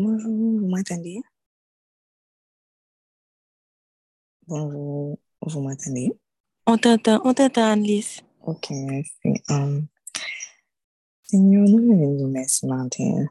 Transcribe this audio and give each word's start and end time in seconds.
Bonjour, 0.00 0.30
vous 0.30 0.68
m'entendez? 0.68 1.20
Bonjour, 4.46 5.18
vous 5.42 5.60
m'entendez? 5.60 6.12
On 6.68 6.78
t'entend, 6.78 7.20
on 7.24 7.34
t'entend, 7.34 7.72
Annelise. 7.72 8.20
Ok, 8.46 8.70
merci. 8.70 9.42
Um, 9.48 9.88
Seigneur, 11.24 11.68
nous 11.68 11.78
venons 11.78 12.16
vous 12.16 12.22
remercier 12.26 12.68
matin. 12.68 13.26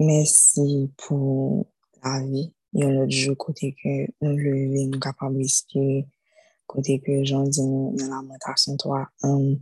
Merci 0.00 0.90
pour 0.96 1.66
la 2.02 2.22
vie. 2.22 2.50
Il 2.72 2.80
y 2.80 2.84
a 2.84 2.90
l'autre 2.90 3.12
jour, 3.12 3.36
côté 3.36 3.76
que 3.84 4.10
nous 4.22 4.38
lever, 4.38 4.86
nous 4.86 4.98
capables 4.98 5.42
de 5.42 6.04
côté 6.66 7.00
que 7.00 7.22
j'en 7.22 7.42
dis 7.42 7.60
nous 7.60 7.94
dans 7.98 8.08
l'alimentation, 8.08 8.78
toi, 8.78 9.10
um, 9.22 9.60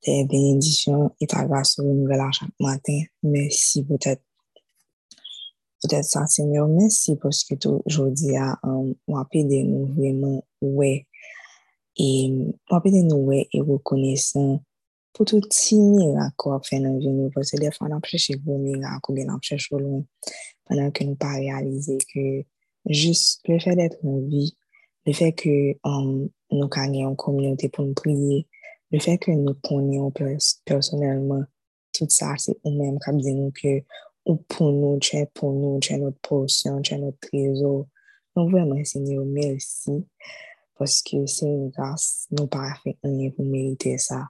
tes 0.00 0.24
bénédictions 0.24 1.14
et 1.20 1.28
ta 1.28 1.44
grâce 1.44 1.78
renouvelle 1.78 2.22
à 2.22 2.32
chaque 2.32 2.50
matin. 2.58 3.02
Merci 3.22 3.84
peut-être 3.84 4.25
peut-être 5.82 6.04
ça, 6.04 6.26
Seigneur, 6.26 6.68
merci 6.68 7.16
parce 7.16 7.44
que 7.44 7.54
aujourd'hui, 7.84 8.34
on 8.62 9.16
a 9.16 9.26
aidé 9.32 9.62
nous 9.62 9.86
vraiment, 9.86 10.44
ouais, 10.60 11.06
et 11.96 12.30
on 12.70 12.76
a 12.76 12.82
aidé 12.84 13.02
nous, 13.02 13.32
et 13.32 13.48
reconnaissant 13.60 14.62
pour 15.12 15.24
tout 15.24 15.40
petit 15.40 15.80
miracle 15.80 16.34
qu'on 16.36 16.60
fait 16.60 16.80
dans 16.80 16.98
vie 16.98 17.08
nous, 17.08 17.30
parce 17.30 17.50
que 17.50 17.56
des 17.56 17.70
fois, 17.70 17.88
on 17.90 17.96
a 17.96 18.00
cherché 18.04 18.34
gros 18.34 18.58
miracle 18.58 19.10
ou 19.10 19.14
bien 19.14 19.26
on 19.34 19.38
cherche 19.40 19.72
au 19.72 19.78
loin, 19.78 20.02
pendant 20.66 20.90
que 20.90 21.04
nous 21.04 21.16
pas 21.16 21.32
réalisé 21.32 21.98
que 22.12 22.44
juste 22.88 23.40
le 23.48 23.58
fait 23.58 23.76
d'être 23.76 23.98
en 24.04 24.18
vie, 24.20 24.56
le 25.06 25.12
fait 25.12 25.32
que 25.32 25.76
um, 25.84 26.28
nous 26.50 26.68
gagnons 26.68 27.08
en 27.08 27.14
communauté 27.14 27.68
pour 27.68 27.84
nous 27.84 27.94
prier, 27.94 28.46
le 28.90 28.98
fait 28.98 29.18
que 29.18 29.30
nous 29.30 29.54
connaissons 29.54 30.12
personnellement 30.64 31.44
tout 31.92 32.06
ça, 32.08 32.34
c'est 32.36 32.56
nous-mêmes 32.64 32.98
qui 32.98 33.16
disons 33.16 33.50
que 33.50 33.82
ou 34.26 34.36
pour 34.36 34.72
nous, 34.72 34.98
tu 34.98 35.16
es 35.16 35.26
pour 35.26 35.52
nous, 35.52 35.78
tu 35.80 35.92
es 35.92 35.98
notre 35.98 36.18
portion, 36.20 36.82
tu 36.82 36.94
es 36.94 36.98
notre 36.98 37.18
trésor. 37.20 37.86
Donc 38.34 38.50
vraiment, 38.50 38.82
Seigneur, 38.84 39.24
merci 39.24 40.04
parce 40.78 41.00
que 41.02 41.24
c'est 41.26 41.46
une 41.46 41.70
grâce, 41.70 42.26
nous 42.30 42.46
pas 42.46 42.74
fait 42.82 42.98
rien 43.02 43.30
pour 43.30 43.44
mériter 43.46 43.96
ça. 43.98 44.28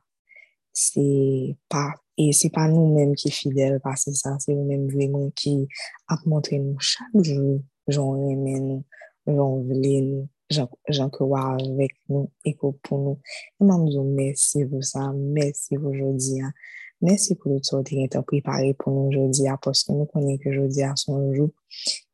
C'est 0.73 1.57
pas, 1.69 1.95
et 2.19 2.33
c'est 2.33 2.51
pas 2.51 2.69
nous-mêmes 2.69 3.15
qui 3.15 3.31
fidèles 3.31 3.81
parce 3.83 4.05
que 4.05 4.13
ça, 4.13 4.37
c'est 4.39 4.55
nous-mêmes 4.55 4.89
vraiment 4.89 5.31
qui 5.31 5.67
a 6.09 6.17
montré 6.27 6.59
nous 6.59 6.79
chaque 6.79 7.07
jour, 7.23 7.61
j'en 7.89 8.29
aimé 8.29 8.61
nous, 8.61 8.85
j'en 9.27 9.57
voulais 9.57 10.03
nous, 10.03 10.29
j'en 10.51 11.11
crois 11.11 11.57
avec 11.59 11.97
nous 12.11 12.31
et 12.45 12.55
pour 12.55 12.99
nous. 12.99 13.19
Et 13.61 13.91
je 13.91 14.01
merci 14.01 14.67
pour 14.67 14.85
ça, 14.85 15.13
merci 15.15 15.77
aujourd'hui. 15.79 16.43
Hein. 16.43 16.53
Merci 17.03 17.35
pour 17.35 17.53
tout 17.57 17.63
ce 17.63 17.77
que 17.77 18.09
tu 18.09 18.17
as 18.17 18.23
préparé 18.23 18.75
pour 18.75 18.93
nous 18.93 19.33
hein, 19.47 19.59
parce 19.63 19.85
que 19.85 19.93
nous 19.93 20.07
connaissons 20.07 20.43
que 20.43 20.49
aujourd'hui 20.49 20.83
à 20.83 20.97
son 20.97 21.35
jour 21.35 21.51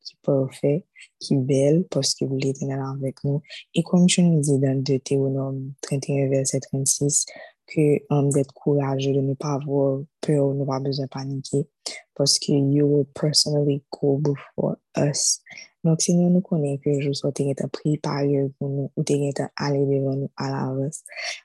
qui 0.02 0.14
est 0.14 0.24
parfait, 0.24 0.84
qui 1.20 1.34
est 1.34 1.38
belle, 1.38 1.84
parce 1.90 2.14
que 2.14 2.24
vous 2.24 2.36
l'êtes 2.36 2.62
avec 2.62 3.22
nous. 3.24 3.42
Et 3.74 3.82
comme 3.82 4.06
tu 4.06 4.22
nous 4.22 4.40
dis 4.40 4.58
dans 4.58 4.82
Deutéronome 4.82 5.72
31, 5.82 6.28
verset 6.28 6.60
36, 6.60 7.26
que 7.66 8.02
um, 8.10 8.30
d'être 8.30 8.52
courageux, 8.52 9.12
de 9.12 9.20
ne 9.20 9.34
pas 9.34 9.54
avoir 9.54 10.02
peur, 10.20 10.52
ne 10.54 10.64
pas 10.64 10.80
besoin 10.80 11.06
de 11.06 11.10
paniquer, 11.10 11.68
parce 12.14 12.38
que 12.38 12.52
you 12.52 12.86
will 12.86 13.06
personally 13.14 13.82
go 13.90 14.18
before 14.18 14.76
us. 14.96 15.40
Donc, 15.84 16.00
si 16.00 16.14
nous 16.14 16.30
nous 16.30 16.40
connaissons 16.40 16.80
que 16.84 17.00
je 17.00 17.12
souhaite 17.12 17.40
être 17.40 17.68
préparé 17.68 18.48
pour 18.58 18.68
nous, 18.68 18.90
ou 18.96 19.02
être 19.08 19.42
aller 19.56 19.86
devant 19.86 20.16
nous 20.16 20.30
à 20.36 20.50
l'avance. 20.50 21.02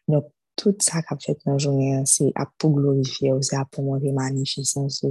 Donc, 0.08 0.26
tout 0.58 0.76
ça 0.80 1.02
qu'a 1.04 1.16
fait 1.18 1.38
dans 1.46 1.54
la 1.54 1.58
journée, 1.58 2.02
c'est 2.06 2.34
pour 2.58 2.72
glorifier, 2.72 3.32
c'est 3.42 3.56
pour 3.72 3.86
montrer 3.86 4.12
magnificence, 4.12 5.06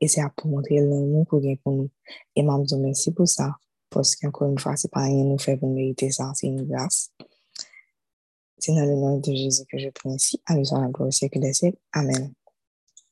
et 0.00 0.08
c'est 0.08 0.22
pour 0.36 0.50
montrer 0.50 0.80
l'amour 0.80 1.26
qu'on 1.28 1.38
a 1.38 1.56
pour 1.62 1.72
nous. 1.72 1.90
Et 2.34 2.42
je 2.42 2.46
vous 2.46 2.80
merci 2.80 3.12
pour 3.12 3.28
ça, 3.28 3.54
parce 3.90 4.16
qu'encore 4.16 4.48
une 4.48 4.58
fois, 4.58 4.74
ce 4.76 4.86
n'est 4.86 4.90
pas 4.90 5.02
rien 5.02 5.22
nous 5.22 5.38
faire 5.38 5.58
pour 5.58 5.72
mériter 5.72 6.10
ça, 6.10 6.32
c'est 6.34 6.48
une 6.48 6.66
grâce. 6.66 7.12
C'est 8.58 8.72
dans 8.72 8.86
le 8.86 8.96
nom 8.96 9.18
de 9.18 9.32
Jésus 9.32 9.64
que 9.70 9.78
je 9.78 9.90
prie 9.90 10.08
ainsi. 10.10 10.40
À 10.46 10.56
la. 10.56 11.76
Amen. 11.92 12.32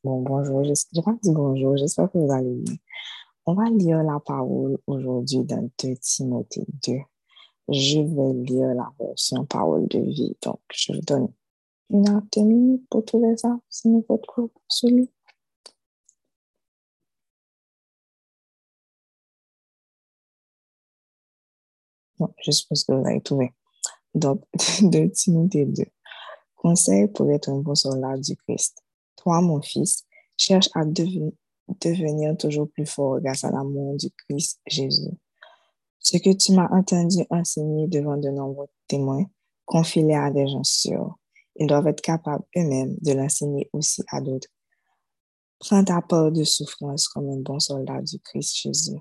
Bon, 0.03 0.23
bonjour. 0.23 0.65
Je 0.65 1.01
pas 1.03 1.15
dit 1.23 1.33
bonjour. 1.33 1.77
J'espère 1.77 2.11
que 2.11 2.17
vous 2.17 2.33
allez 2.33 2.55
bien. 2.55 2.77
On 3.45 3.53
va 3.53 3.69
lire 3.69 4.03
la 4.03 4.21
parole 4.21 4.79
aujourd'hui 4.87 5.41
dans 5.41 5.69
2 5.83 5.97
Timothée 6.01 6.65
2. 6.87 6.95
Je 7.69 8.01
vais 8.01 8.33
lire 8.43 8.75
la 8.75 8.91
version 8.99 9.45
parole 9.45 9.87
de 9.89 9.99
vie. 9.99 10.35
Donc, 10.43 10.61
je 10.73 10.95
vous 10.95 11.01
donne 11.03 11.29
une 11.91 12.09
heure, 12.09 12.23
deux 12.33 12.43
minutes 12.43 12.87
pour 12.91 13.05
trouver 13.05 13.37
ça, 13.37 13.59
c'est 13.69 13.89
votre 14.09 14.27
cours 14.27 14.51
pour 14.51 14.63
celui. 14.69 15.11
Bon, 22.19 22.33
je 22.43 22.51
suppose 22.53 22.85
que 22.85 22.93
vous 22.93 23.07
avez 23.07 23.21
trouvé. 23.21 23.53
Donc, 24.15 24.43
de 24.83 25.07
Timothée 25.09 25.67
2. 25.67 25.85
Conseil 26.57 27.09
pour 27.09 27.31
être 27.31 27.51
un 27.51 27.59
bon 27.59 27.75
soldat 27.75 28.17
du 28.17 28.37
Christ. 28.37 28.83
Toi, 29.17 29.41
mon 29.41 29.61
fils, 29.61 30.05
cherche 30.37 30.69
à 30.75 30.85
devenir 30.85 32.37
toujours 32.37 32.71
plus 32.71 32.87
fort 32.87 33.21
grâce 33.21 33.45
à 33.45 33.51
l'amour 33.51 33.97
du 33.97 34.11
Christ 34.11 34.61
Jésus. 34.67 35.11
Ce 35.99 36.19
que 36.19 36.31
tu 36.31 36.53
m'as 36.53 36.69
entendu 36.71 37.25
enseigner 37.31 37.89
devant 37.89 38.17
de 38.17 38.29
nombreux 38.29 38.69
témoins, 38.89 39.25
confie-les 39.65 40.15
à 40.15 40.31
des 40.31 40.47
gens 40.47 40.65
sûrs. 40.65 41.19
Ils 41.57 41.67
doivent 41.67 41.87
être 41.87 42.01
capables 42.01 42.45
eux-mêmes 42.57 42.97
de 43.01 43.13
l'enseigner 43.13 43.69
aussi 43.73 44.03
à 44.09 44.21
d'autres. 44.21 44.49
Prends 45.61 45.85
ta 45.85 46.03
part 46.03 46.33
de 46.33 46.45
souffrance 46.45 47.09
comme 47.09 47.31
un 47.31 47.41
bon 47.41 47.59
soldat 47.59 48.03
du 48.03 48.19
Christ 48.19 48.57
Jésus. 48.57 48.99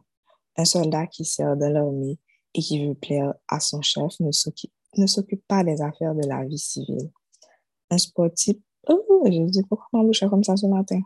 Un 0.56 0.66
soldat 0.66 1.08
qui 1.08 1.26
sert 1.26 1.58
dans 1.58 1.72
l'armée 1.72 2.20
et 2.54 2.62
qui 2.62 2.86
veut 2.86 2.94
plaire 2.94 3.34
à 3.48 3.60
son 3.60 3.82
chef 3.82 4.20
ne 4.20 4.32
s'occupe 4.32 5.44
pas 5.48 5.64
des 5.64 5.82
affaires 5.82 6.14
de 6.14 6.28
la 6.28 6.46
vie 6.46 6.60
civile. 6.60 7.10
Un 7.90 7.98
sportif, 7.98 8.56
oh, 8.88 9.24
je 9.26 9.42
dis 9.50 9.64
pourquoi 9.64 9.88
ma 9.94 10.04
bouche 10.04 10.24
comme 10.30 10.44
ça 10.44 10.56
ce 10.56 10.68
matin? 10.68 11.02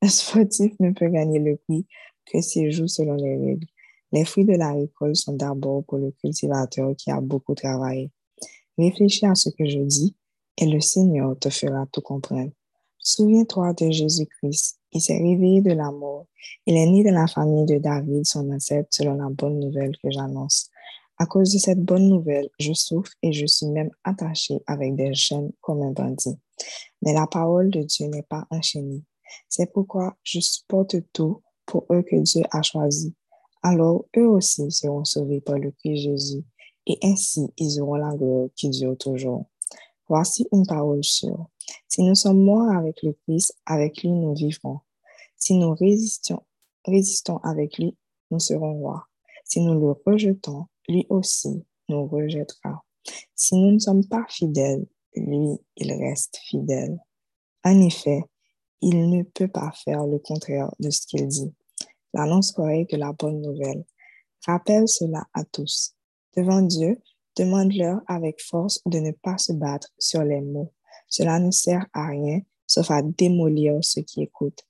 Un 0.00 0.08
sportif 0.08 0.72
ne 0.80 0.92
peut 0.92 1.08
gagner 1.08 1.38
le 1.38 1.56
prix 1.56 1.86
que 2.24 2.40
s'il 2.40 2.70
joue 2.70 2.88
selon 2.88 3.14
les 3.14 3.36
règles. 3.36 3.66
Les 4.12 4.24
fruits 4.24 4.46
de 4.46 4.54
la 4.54 4.72
récolte 4.72 5.16
sont 5.16 5.34
d'abord 5.34 5.84
pour 5.84 5.98
le 5.98 6.12
cultivateur 6.12 6.94
qui 6.96 7.10
a 7.10 7.20
beaucoup 7.20 7.54
travaillé. 7.54 8.10
Réfléchis 8.78 9.26
à 9.26 9.34
ce 9.34 9.50
que 9.50 9.68
je 9.68 9.80
dis 9.80 10.16
et 10.60 10.66
le 10.66 10.80
Seigneur 10.80 11.38
te 11.38 11.50
fera 11.50 11.86
tout 11.92 12.00
comprendre. 12.00 12.50
Souviens-toi 12.98 13.72
de 13.74 13.90
Jésus-Christ. 13.90 14.80
Il 14.92 15.00
s'est 15.00 15.16
réveillé 15.16 15.60
de 15.60 15.72
la 15.72 15.92
mort. 15.92 16.26
Il 16.66 16.76
est 16.76 16.86
né 16.86 17.04
dans 17.04 17.14
la 17.14 17.28
famille 17.28 17.64
de 17.64 17.78
David, 17.78 18.26
son 18.26 18.50
ancêtre, 18.50 18.88
selon 18.90 19.14
la 19.14 19.28
bonne 19.28 19.60
nouvelle 19.60 19.96
que 20.02 20.10
j'annonce. 20.10 20.68
À 21.16 21.26
cause 21.26 21.52
de 21.52 21.58
cette 21.58 21.82
bonne 21.82 22.08
nouvelle, 22.08 22.48
je 22.58 22.72
souffre 22.72 23.12
et 23.22 23.32
je 23.32 23.46
suis 23.46 23.66
même 23.66 23.90
attaché 24.02 24.60
avec 24.66 24.96
des 24.96 25.14
chaînes 25.14 25.52
comme 25.60 25.82
un 25.82 25.92
bandit. 25.92 26.38
Mais 27.02 27.12
la 27.12 27.26
parole 27.26 27.70
de 27.70 27.82
Dieu 27.82 28.06
n'est 28.06 28.22
pas 28.22 28.46
enchaînée. 28.50 29.04
C'est 29.48 29.72
pourquoi 29.72 30.16
je 30.24 30.40
supporte 30.40 30.96
tout 31.12 31.42
pour 31.66 31.86
eux 31.92 32.02
que 32.02 32.16
Dieu 32.16 32.42
a 32.50 32.62
choisi. 32.62 33.14
Alors 33.62 34.06
eux 34.16 34.26
aussi 34.26 34.70
seront 34.70 35.04
sauvés 35.04 35.40
par 35.40 35.58
le 35.58 35.70
Christ 35.70 36.02
Jésus, 36.02 36.44
et 36.86 36.98
ainsi 37.02 37.52
ils 37.58 37.80
auront 37.80 37.96
la 37.96 38.14
gloire 38.14 38.48
qui 38.56 38.70
dure 38.70 38.96
toujours. 38.96 39.46
Voici 40.08 40.46
une 40.52 40.66
parole 40.66 41.04
sûre. 41.04 41.48
Si 41.86 42.02
nous 42.02 42.14
sommes 42.14 42.42
morts 42.42 42.70
avec 42.70 43.02
le 43.02 43.12
Christ, 43.12 43.54
avec 43.66 44.02
lui 44.02 44.10
nous 44.10 44.34
vivrons. 44.34 44.80
Si 45.36 45.54
nous 45.54 45.74
résistons, 45.74 46.42
résistons 46.84 47.38
avec 47.38 47.78
lui, 47.78 47.96
nous 48.30 48.40
serons 48.40 48.74
rois. 48.74 49.06
Si 49.44 49.60
nous 49.60 49.78
le 49.78 49.92
rejetons, 50.06 50.66
lui 50.88 51.06
aussi 51.10 51.64
nous 51.88 52.06
rejettera. 52.06 52.84
Si 53.34 53.54
nous 53.54 53.72
ne 53.72 53.78
sommes 53.78 54.06
pas 54.06 54.24
fidèles, 54.28 54.86
lui, 55.14 55.58
il 55.76 55.92
reste 55.92 56.38
fidèle. 56.44 56.98
En 57.64 57.80
effet, 57.80 58.22
il 58.80 59.10
ne 59.10 59.22
peut 59.22 59.48
pas 59.48 59.72
faire 59.72 60.06
le 60.06 60.18
contraire 60.18 60.70
de 60.78 60.90
ce 60.90 61.06
qu'il 61.06 61.26
dit. 61.26 61.52
L'annonce 62.14 62.52
correcte 62.52 62.92
de 62.92 62.96
la 62.96 63.12
bonne 63.12 63.40
nouvelle. 63.40 63.84
Rappelle 64.46 64.88
cela 64.88 65.26
à 65.34 65.44
tous. 65.44 65.94
Devant 66.36 66.62
Dieu, 66.62 67.00
Demande-leur 67.38 68.00
avec 68.08 68.42
force 68.42 68.80
de 68.84 68.98
ne 68.98 69.12
pas 69.12 69.38
se 69.38 69.52
battre 69.52 69.88
sur 69.96 70.24
les 70.24 70.40
mots. 70.40 70.72
Cela 71.08 71.38
ne 71.38 71.52
sert 71.52 71.86
à 71.92 72.08
rien, 72.08 72.40
sauf 72.66 72.90
à 72.90 73.00
démolir 73.00 73.78
ceux 73.80 74.02
qui 74.02 74.22
écoutent. 74.22 74.66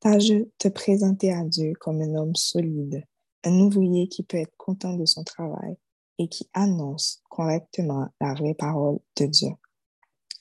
Tâche 0.00 0.28
de 0.28 0.50
te 0.56 0.68
présenter 0.68 1.30
à 1.34 1.44
Dieu 1.44 1.74
comme 1.78 2.00
un 2.00 2.14
homme 2.14 2.34
solide, 2.34 3.04
un 3.44 3.60
ouvrier 3.60 4.08
qui 4.08 4.22
peut 4.22 4.38
être 4.38 4.56
content 4.56 4.94
de 4.94 5.04
son 5.04 5.22
travail 5.22 5.76
et 6.18 6.28
qui 6.28 6.48
annonce 6.54 7.22
correctement 7.28 8.08
la 8.22 8.32
vraie 8.32 8.54
parole 8.54 9.00
de 9.16 9.26
Dieu. 9.26 9.50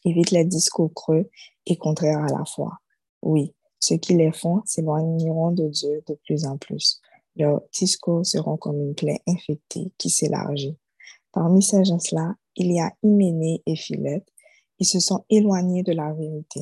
Évite 0.06 0.31
les 0.31 0.46
discours 0.46 0.94
creux 0.94 1.30
et 1.66 1.75
contraires 1.75 2.24
à 2.24 2.28
la 2.28 2.46
foi. 2.46 2.78
Oui, 3.22 3.54
ceux 3.80 3.98
qui 3.98 4.14
les 4.14 4.31
font 4.31 4.62
s'éloigneront 4.64 5.52
de 5.52 5.68
Dieu 5.68 6.02
de 6.08 6.18
plus 6.25 6.46
en 6.46 6.58
plus. 6.58 7.02
Leurs 7.36 7.62
discours 7.74 8.25
seront 8.25 8.56
comme 8.56 8.81
une 8.81 8.96
plaie 8.96 9.22
infectée 9.28 9.92
qui 9.98 10.10
s'élargit. 10.10 10.78
Parmi 11.38 11.62
ces 11.62 11.86
gens-là, 11.86 12.34
il 12.56 12.72
y 12.72 12.80
a 12.80 12.92
Hyménée 13.04 13.62
et 13.68 13.75
Philette. 13.75 14.28
Ils 14.80 14.88
se 14.88 15.00
sont 15.00 15.24
éloignés 15.30 15.84
de 15.84 15.92
la 15.92 16.12
vérité. 16.12 16.62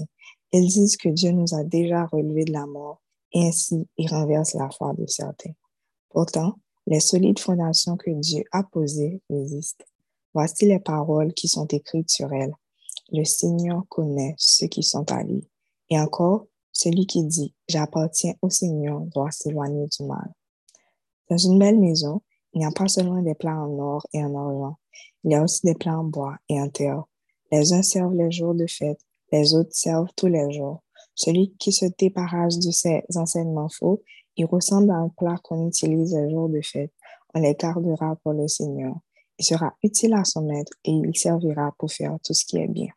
Ils 0.51 0.67
disent 0.67 0.97
que 0.97 1.07
Dieu 1.07 1.31
nous 1.31 1.55
a 1.55 1.63
déjà 1.63 2.07
relevés 2.07 2.43
de 2.43 2.51
la 2.51 2.65
mort 2.65 3.01
et 3.31 3.47
ainsi 3.47 3.87
il 3.95 4.09
renverse 4.09 4.53
la 4.53 4.69
foi 4.69 4.93
de 4.97 5.05
certains. 5.07 5.53
Pourtant, 6.09 6.55
les 6.87 6.99
solides 6.99 7.39
fondations 7.39 7.95
que 7.95 8.11
Dieu 8.19 8.43
a 8.51 8.63
posées 8.63 9.21
résistent. 9.29 9.85
Voici 10.33 10.65
les 10.65 10.79
paroles 10.79 11.33
qui 11.33 11.47
sont 11.47 11.67
écrites 11.67 12.11
sur 12.11 12.33
elles. 12.33 12.53
Le 13.13 13.23
Seigneur 13.23 13.83
connaît 13.87 14.35
ceux 14.37 14.67
qui 14.67 14.83
sont 14.83 15.09
à 15.09 15.23
lui. 15.23 15.47
Et 15.89 15.97
encore, 15.97 16.47
celui 16.73 17.05
qui 17.05 17.23
dit, 17.23 17.53
j'appartiens 17.69 18.33
au 18.41 18.49
Seigneur 18.49 18.99
doit 19.15 19.31
s'éloigner 19.31 19.87
du 19.87 20.03
mal. 20.03 20.33
Dans 21.29 21.37
une 21.37 21.59
belle 21.59 21.79
maison, 21.79 22.21
il 22.55 22.59
n'y 22.59 22.65
a 22.65 22.71
pas 22.71 22.87
seulement 22.87 23.21
des 23.21 23.35
plats 23.35 23.61
en 23.61 23.77
or 23.77 24.07
et 24.13 24.23
en 24.23 24.33
argent, 24.33 24.77
il 25.23 25.31
y 25.31 25.35
a 25.35 25.43
aussi 25.43 25.59
des 25.65 25.75
plats 25.75 25.99
en 25.99 26.05
bois 26.05 26.37
et 26.47 26.59
en 26.59 26.69
terre. 26.69 27.03
Les 27.51 27.73
uns 27.73 27.83
servent 27.83 28.15
les 28.15 28.31
jours 28.31 28.55
de 28.55 28.65
fête, 28.65 28.99
les 29.31 29.53
autres 29.53 29.73
servent 29.73 30.11
tous 30.15 30.27
les 30.27 30.51
jours. 30.51 30.81
Celui 31.15 31.53
qui 31.57 31.71
se 31.71 31.85
déparage 31.97 32.57
de 32.57 32.71
ces 32.71 33.03
enseignements 33.15 33.69
faux, 33.69 34.01
il 34.37 34.45
ressemble 34.45 34.91
à 34.91 34.95
un 34.95 35.09
plat 35.09 35.37
qu'on 35.43 35.67
utilise 35.67 36.15
les 36.15 36.29
jours 36.29 36.49
de 36.49 36.61
fête. 36.61 36.93
On 37.33 37.41
les 37.41 37.53
gardera 37.55 38.15
pour 38.23 38.33
le 38.33 38.47
Seigneur. 38.47 38.95
Il 39.37 39.45
sera 39.45 39.73
utile 39.83 40.13
à 40.13 40.23
son 40.23 40.41
maître 40.43 40.71
et 40.85 40.91
il 40.91 41.15
servira 41.15 41.73
pour 41.77 41.91
faire 41.91 42.17
tout 42.23 42.33
ce 42.33 42.45
qui 42.45 42.57
est 42.57 42.67
bien. 42.67 42.91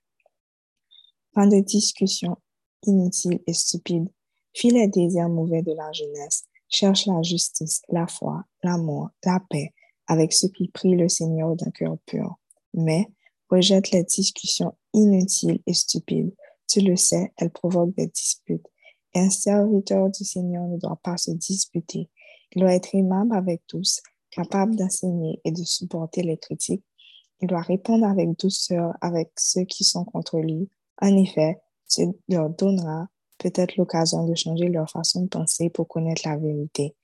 Pas 1.35 1.47
de 1.47 1.61
discussion 1.61 2.37
inutile 2.85 3.41
et 3.47 3.53
stupide. 3.53 4.09
Fuis 4.55 4.71
les 4.71 4.89
désirs 4.89 5.29
mauvais 5.29 5.63
de 5.63 5.73
la 5.73 5.91
jeunesse. 5.93 6.45
Cherche 6.69 7.07
la 7.07 7.23
justice, 7.23 7.83
la 7.89 8.07
foi, 8.07 8.45
l'amour, 8.63 9.11
la 9.25 9.41
paix 9.49 9.73
avec 10.09 10.33
ceux 10.33 10.49
qui 10.49 10.69
prient 10.69 10.97
le 10.97 11.09
Seigneur 11.09 11.55
d'un 11.55 11.71
cœur 11.71 11.97
pur. 12.07 12.37
Mais 12.75 13.07
rejette 13.51 13.91
les 13.91 14.05
discussions 14.05 14.75
inutiles 14.95 15.61
et 15.67 15.75
stupides. 15.75 16.35
Tu 16.67 16.81
le 16.81 16.97
sais, 16.97 17.33
elles 17.37 17.51
provoquent 17.51 17.95
des 17.95 18.09
disputes. 18.09 18.67
un 19.15 19.31
serviteur 19.31 20.11
du 20.11 20.25
Seigneur 20.25 20.67
ne 20.67 20.79
doit 20.79 21.01
pas 21.03 21.17
se 21.17 21.31
disputer. 21.31 22.11
Il 22.53 22.61
doit 22.61 22.75
être 22.75 22.95
aimable 22.95 23.35
avec 23.35 23.63
tous, 23.67 24.01
capable 24.31 24.77
d'enseigner 24.77 25.41
et 25.45 25.51
de 25.51 25.65
supporter 25.65 26.23
les 26.23 26.37
critiques. 26.37 26.85
Il 27.41 27.49
doit 27.49 27.63
répondre 27.63 28.07
avec 28.07 28.39
douceur 28.39 28.93
avec 29.01 29.31
ceux 29.37 29.65
qui 29.65 29.85
sont 29.85 30.05
contre 30.05 30.39
lui. 30.39 30.69
En 31.01 31.17
effet, 31.17 31.59
tu 31.89 32.07
leur 32.29 32.51
donneras 32.51 33.07
peut-être 33.39 33.77
l'occasion 33.77 34.27
de 34.27 34.35
changer 34.35 34.69
leur 34.69 34.91
façon 34.91 35.23
de 35.23 35.29
penser 35.29 35.71
pour 35.71 35.89
connaître 35.89 36.23
la 36.27 36.37
vérité. 36.37 36.95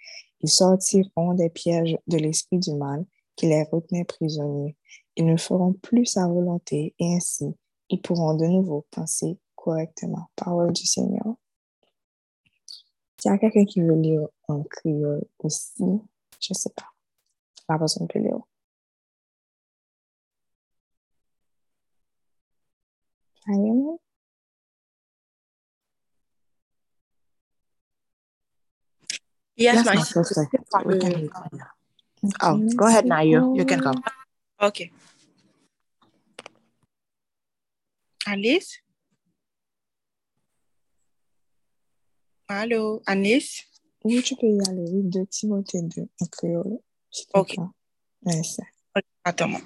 Ils 0.40 0.48
sortiront 0.50 1.34
des 1.34 1.48
pièges 1.48 1.96
de 2.06 2.18
l'esprit 2.18 2.58
du 2.58 2.74
mal 2.74 3.04
qui 3.36 3.46
les 3.46 3.62
retenait 3.64 4.04
prisonniers. 4.04 4.76
Ils 5.16 5.26
ne 5.26 5.36
feront 5.36 5.72
plus 5.72 6.06
sa 6.06 6.26
volonté 6.26 6.94
et 6.98 7.14
ainsi, 7.14 7.46
ils 7.88 8.00
pourront 8.00 8.34
de 8.34 8.46
nouveau 8.46 8.86
penser 8.90 9.38
correctement. 9.54 10.28
Parole 10.36 10.72
du 10.72 10.86
Seigneur. 10.86 11.36
S'il 13.18 13.30
y 13.30 13.34
a 13.34 13.38
quelqu'un 13.38 13.64
qui 13.64 13.80
veut 13.80 13.94
lire 13.94 14.28
en 14.48 14.62
créole 14.64 15.24
aussi, 15.38 15.84
je 16.40 16.48
ne 16.50 16.54
sais 16.54 16.70
pas. 16.76 16.88
La 17.68 17.78
personne 17.78 18.06
peut 18.06 18.18
lire. 18.18 18.40
Yes, 29.56 29.86
my 29.86 29.96
sister. 29.96 30.48
We 30.84 30.98
can 30.98 31.12
mm. 31.12 31.20
hear. 31.20 31.70
Oh, 32.42 32.58
go 32.74 32.86
ahead, 32.86 33.04
Nayu. 33.04 33.56
You 33.56 33.64
can 33.64 33.80
go. 33.80 33.92
Okay. 34.60 34.90
Alice? 38.26 38.80
Allô, 42.48 43.02
Alice? 43.06 43.64
Oui, 44.04 44.22
tu 44.22 44.36
peux 44.36 44.46
y 44.46 44.60
aller. 44.68 44.84
Oui, 44.90 45.02
de 45.04 45.24
Timothée 45.24 45.82
2 45.82 46.08
en 46.20 46.26
créole. 46.26 46.78
Ok. 47.34 47.56
Merci. 48.22 48.62
Attends-moi. 49.24 49.60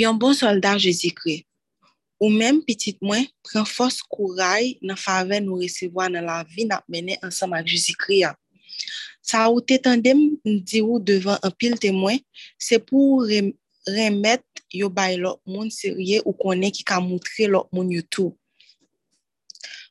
Yon 0.00 0.16
bon 0.16 0.32
soldat 0.32 0.78
Jezikri, 0.80 1.42
ou 2.16 2.32
menm 2.32 2.62
pitit 2.64 2.96
mwen, 3.04 3.26
pren 3.44 3.66
fos 3.68 3.98
kouray 4.08 4.70
nan 4.80 4.96
fave 4.96 5.42
nou 5.44 5.60
resevoa 5.60 6.06
nan 6.08 6.24
la 6.24 6.38
vi 6.48 6.64
nap 6.64 6.86
mene 6.88 7.18
ansam 7.26 7.52
ak 7.58 7.68
Jezikri 7.68 8.22
ya. 8.22 8.30
Sa 9.20 9.42
ou 9.50 9.60
te 9.60 9.76
tendem 9.82 10.22
mdi 10.46 10.80
ou 10.80 11.02
devan 11.04 11.36
an 11.44 11.52
pil 11.52 11.76
temwen, 11.82 12.22
se 12.56 12.80
pou 12.80 13.26
rem, 13.28 13.52
remet 13.84 14.64
yo 14.72 14.88
bay 14.88 15.18
lop 15.20 15.42
moun 15.44 15.68
serye 15.74 16.22
ou 16.24 16.32
konen 16.32 16.72
ki 16.72 16.86
ka 16.88 17.02
moutre 17.04 17.50
lop 17.52 17.68
moun 17.68 17.92
yotou. 17.92 18.32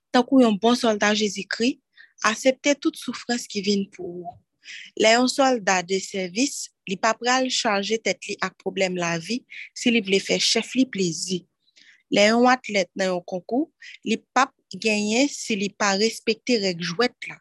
Takou 0.09 0.41
yon 0.41 0.57
bon 0.57 0.73
soldat 0.79 1.21
Jezikri, 1.21 1.75
asepte 2.25 2.73
tout 2.81 2.97
soufrans 2.97 3.45
ki 3.45 3.61
vin 3.61 3.85
pou 3.93 4.23
ou. 4.23 4.37
Les 4.97 5.15
un 5.17 5.27
soldat 5.27 5.83
de 5.87 5.99
service, 6.03 6.69
li 6.89 6.97
pa 6.99 7.13
pral 7.17 7.49
chanje 7.53 7.99
tet 8.03 8.19
li 8.27 8.35
ak 8.43 8.57
problem 8.61 8.97
la 8.99 9.15
vi 9.21 9.41
si 9.77 9.93
li 9.93 10.01
vle 10.05 10.19
fè 10.23 10.39
chef 10.41 10.73
li 10.77 10.85
plezi. 10.89 11.43
Le 12.13 12.25
yon 12.31 12.47
atlet 12.49 12.89
nan 12.97 13.13
yon 13.13 13.25
konkou, 13.29 13.69
li 14.05 14.17
pap 14.33 14.53
genyen 14.73 15.29
si 15.29 15.57
li 15.59 15.69
pa 15.69 15.93
respekte 15.99 16.57
rek 16.63 16.81
jwet 16.81 17.15
la. 17.29 17.37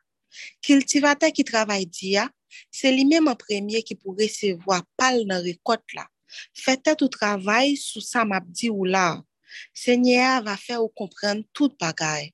Kiltivate 0.65 1.33
ki 1.35 1.45
travay 1.49 1.89
di 1.89 2.15
ya, 2.17 2.29
se 2.71 2.93
li 2.93 3.07
menm 3.09 3.31
an 3.33 3.39
premye 3.41 3.83
ki 3.85 3.97
pou 3.99 4.17
resevoa 4.19 4.83
pal 5.01 5.25
nan 5.29 5.43
rekot 5.47 5.83
la. 5.97 6.07
Fè 6.53 6.77
tet 6.77 7.01
ou 7.03 7.11
travay 7.13 7.75
sou 7.81 8.05
sa 8.05 8.25
map 8.29 8.45
di 8.53 8.69
ou. 8.69 8.85
Se 9.73 9.97
nye 9.97 10.21
a 10.21 10.41
va 10.45 10.57
ou 10.79 10.93
kompren 10.93 11.43
tout 11.53 11.73
bagay. 11.81 12.33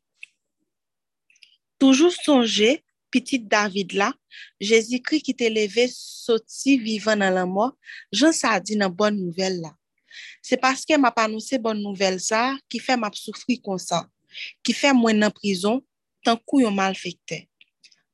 Toujou 1.78 2.10
sonje, 2.10 2.83
petit 3.14 3.38
David 3.38 3.92
là, 3.92 4.12
Jésus-Christ 4.60 5.22
qui 5.22 5.34
t'est 5.36 5.48
levé, 5.48 5.88
sorti 5.88 6.78
vivant 6.78 7.16
dans 7.16 7.30
la 7.30 7.46
mort, 7.46 7.76
Jean 8.10 8.32
ça 8.32 8.58
dit 8.58 8.76
dans 8.76 8.90
bonne 8.90 9.16
nouvelle 9.16 9.60
là. 9.60 9.72
C'est 10.42 10.56
parce 10.56 10.84
que 10.84 10.96
m'a 10.98 11.12
pas 11.12 11.24
annoncé 11.24 11.58
bonne 11.58 11.80
nouvelle 11.80 12.18
ça 12.18 12.56
qui 12.68 12.80
fait 12.80 12.96
m'a 12.96 13.10
souffrir 13.12 13.58
comme 13.62 13.78
ça, 13.78 14.08
qui 14.64 14.72
fait 14.72 14.92
moi 14.92 15.12
en 15.12 15.30
prison 15.30 15.80
tant 16.24 16.36
coup 16.36 16.60
yon 16.60 16.72
malfecté. 16.72 17.48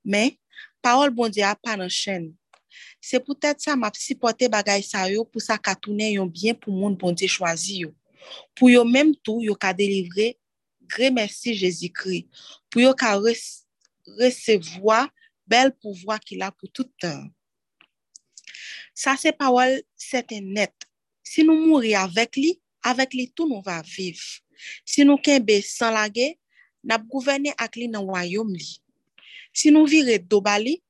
Mais 0.05 0.39
parole 0.83 1.11
bon 1.11 1.31
Dieu 1.31 1.45
a 1.45 1.55
pas 1.55 1.77
dans 1.79 1.89
chaîne. 1.89 2.35
C'est 3.01 3.21
peut-être 3.21 3.61
ça 3.61 3.77
m'a 3.77 3.91
supporté 3.95 4.49
bagay 4.51 4.83
ça 4.83 5.11
yo 5.11 5.25
pour 5.25 5.41
ça 5.41 5.57
ka 5.57 5.75
tourner 5.75 6.13
yon 6.13 6.27
bien 6.27 6.53
pour 6.53 6.75
monde 6.75 6.99
bon 6.99 7.13
Dieu 7.13 7.29
choisi 7.29 7.79
yo. 7.79 7.95
Pour 8.55 8.69
yo 8.69 8.85
même 8.85 9.17
tout 9.17 9.41
yo 9.41 9.55
ka 9.55 9.73
délivrer 9.73 10.37
Gré 10.87 11.11
merci 11.11 11.55
Jésus-Christ. 11.55 12.27
Pour 12.69 12.83
yo 12.83 12.93
ka 12.95 13.17
recevoir 14.19 15.09
bel 15.47 15.73
pouvoir 15.77 16.21
qu'il 16.21 16.43
a 16.43 16.51
pour 16.53 16.71
tout 16.71 16.91
temps. 16.99 17.27
Ça, 18.95 19.17
c'est 19.17 19.33
parole, 19.33 19.83
c'est 19.97 20.31
net. 20.31 20.75
Si 21.23 21.45
nous 21.45 21.67
mourir 21.67 22.01
avec 22.01 22.37
lui, 22.37 22.61
avec 22.83 23.15
lui, 23.15 23.31
tout 23.31 23.49
nous 23.49 23.63
va 23.63 23.83
vivre. 23.83 24.21
Si 24.85 25.05
nous 25.05 25.17
kembe 25.17 25.61
sans 25.63 25.91
la 25.91 26.09
guerre, 26.09 26.35
n'a 26.85 26.99
gouverner 26.99 27.53
avec 27.57 27.77
lui 27.77 27.89
dans 27.89 28.03
le 28.03 28.07
royaume 28.07 28.55
li. 28.55 28.83
Si 29.53 29.71
nous 29.71 29.87
vire 29.87 30.21
do 30.21 30.41
bali, 30.41 30.83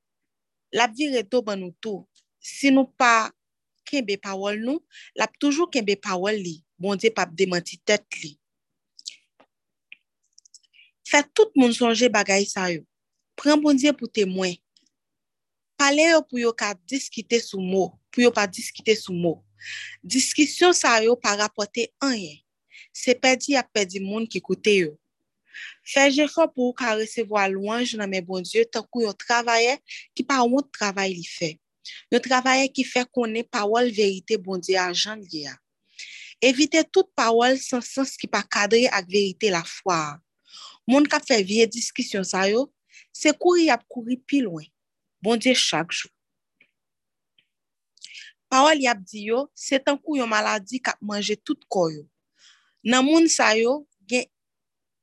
la 0.72 0.86
vire 0.88 1.24
do 1.24 1.42
ban 1.42 1.56
nous 1.56 1.74
tout. 1.80 2.06
Si 2.40 2.70
nous 2.70 2.86
pas 2.86 3.30
kembe 3.84 4.16
parole 4.16 4.60
nous, 4.60 4.84
la 5.14 5.26
toujours 5.38 5.70
kembe 5.70 5.94
parole 5.96 6.36
li. 6.36 6.64
Bon 6.78 6.96
Dieu 6.96 7.10
pas 7.10 7.26
démenti 7.26 7.78
tête 7.78 8.06
li. 8.22 8.38
Fait 11.04 11.26
tout 11.34 11.50
moun 11.56 11.72
songe 11.72 12.08
bagay 12.08 12.44
sa 12.46 12.70
yo. 12.70 12.84
Pren 13.40 13.56
bon 13.56 13.72
Dieu 13.72 13.94
pour 13.94 14.12
témoin. 14.12 14.52
Parler 15.80 16.10
yo 16.12 16.20
pou 16.20 16.36
yo 16.36 16.50
ka 16.52 16.74
diskite 16.84 17.38
sou 17.40 17.62
mot, 17.64 17.94
pou 18.12 18.20
yo 18.20 18.28
pa 18.36 18.44
diskite 18.44 18.92
sou 19.00 19.14
mot. 19.16 19.38
Discussion 20.04 20.74
sa 20.76 20.98
yo 21.00 21.14
pa 21.16 21.32
rapote 21.40 21.86
anyen. 22.04 22.36
Se 22.92 23.14
pedi 23.16 23.56
a 23.56 23.62
pedi 23.64 23.96
moun 24.04 24.26
ki 24.28 24.42
koute 24.44 24.74
yo. 24.76 24.90
Fè 25.88 26.04
jefo 26.12 26.44
pou 26.52 26.68
yo 26.68 26.74
ka 26.76 26.92
resevo 26.98 27.38
a 27.40 27.46
louange 27.48 27.96
nan 27.96 28.12
men 28.12 28.26
bon 28.26 28.44
Dieu 28.44 28.66
tan 28.68 28.84
kou 28.90 29.06
yo 29.06 29.14
travaye 29.16 29.78
ki 30.12 30.26
pa 30.28 30.42
woun 30.44 30.66
travaye 30.76 31.14
li 31.16 31.24
fè. 31.24 31.54
Yo 32.12 32.20
travaye 32.20 32.66
ki 32.68 32.84
fè 32.84 33.06
konen 33.08 33.48
pawol 33.48 33.88
verite 33.88 34.36
bon 34.36 34.60
Dieu 34.60 34.76
a 34.76 34.90
jan 34.92 35.24
li 35.24 35.46
ya. 35.46 35.54
Evite 36.44 36.84
tout 36.92 37.08
pawol 37.16 37.56
san 37.56 37.80
sens 37.80 38.18
ki 38.20 38.28
pa 38.28 38.44
kadre 38.44 38.84
ak 38.92 39.08
verite 39.08 39.48
la 39.56 39.64
fwa. 39.64 40.20
Moun 40.84 41.08
ka 41.08 41.22
fè 41.24 41.40
vie 41.40 41.64
diskisyon 41.64 42.28
sa 42.28 42.44
yo, 42.52 42.68
se 43.12 43.32
kouri 43.32 43.68
ap 43.70 43.84
kouri 43.90 44.16
pi 44.16 44.42
lwen, 44.44 44.68
bondye 45.22 45.54
chak 45.54 45.92
jou. 45.92 46.10
y 48.50 48.86
ap 48.86 48.98
di 49.04 49.26
yo, 49.28 49.48
se 49.54 49.78
tankou 49.78 50.16
yo 50.16 50.26
maladi 50.26 50.80
kap 50.80 50.98
manje 51.00 51.36
tout 51.36 51.60
koyo. 51.68 52.06
Nan 52.82 53.04
moun 53.04 53.28
sa 53.28 53.54
yo, 53.54 53.86
gen, 54.08 54.26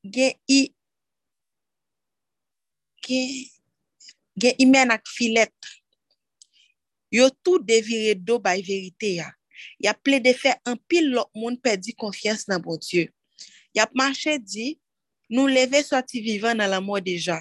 gen 0.04 0.34
i, 0.48 0.74
gen, 3.06 3.30
gen 4.36 4.56
imen 4.60 4.92
ak 4.92 5.08
filet. 5.08 5.54
Yo 7.12 7.30
tout 7.44 7.64
devire 7.64 8.16
do 8.16 8.40
bay 8.40 8.62
verite 8.62 9.16
ya. 9.22 9.32
Ya 9.80 9.94
ple 9.94 10.20
de 10.20 10.34
fe 10.34 10.54
an 10.68 10.76
pil 10.90 11.14
lop 11.14 11.30
moun 11.36 11.56
pedi 11.58 11.96
konfians 11.96 12.48
nan 12.50 12.62
bon 12.62 12.78
Diyo. 12.82 13.08
Yap 13.78 13.94
manche 13.96 14.38
di, 14.42 14.76
nou 15.30 15.48
leve 15.48 15.84
soti 15.86 16.22
vivan 16.26 16.58
nan 16.60 16.72
la 16.74 16.82
mou 16.82 17.00
deja. 17.04 17.40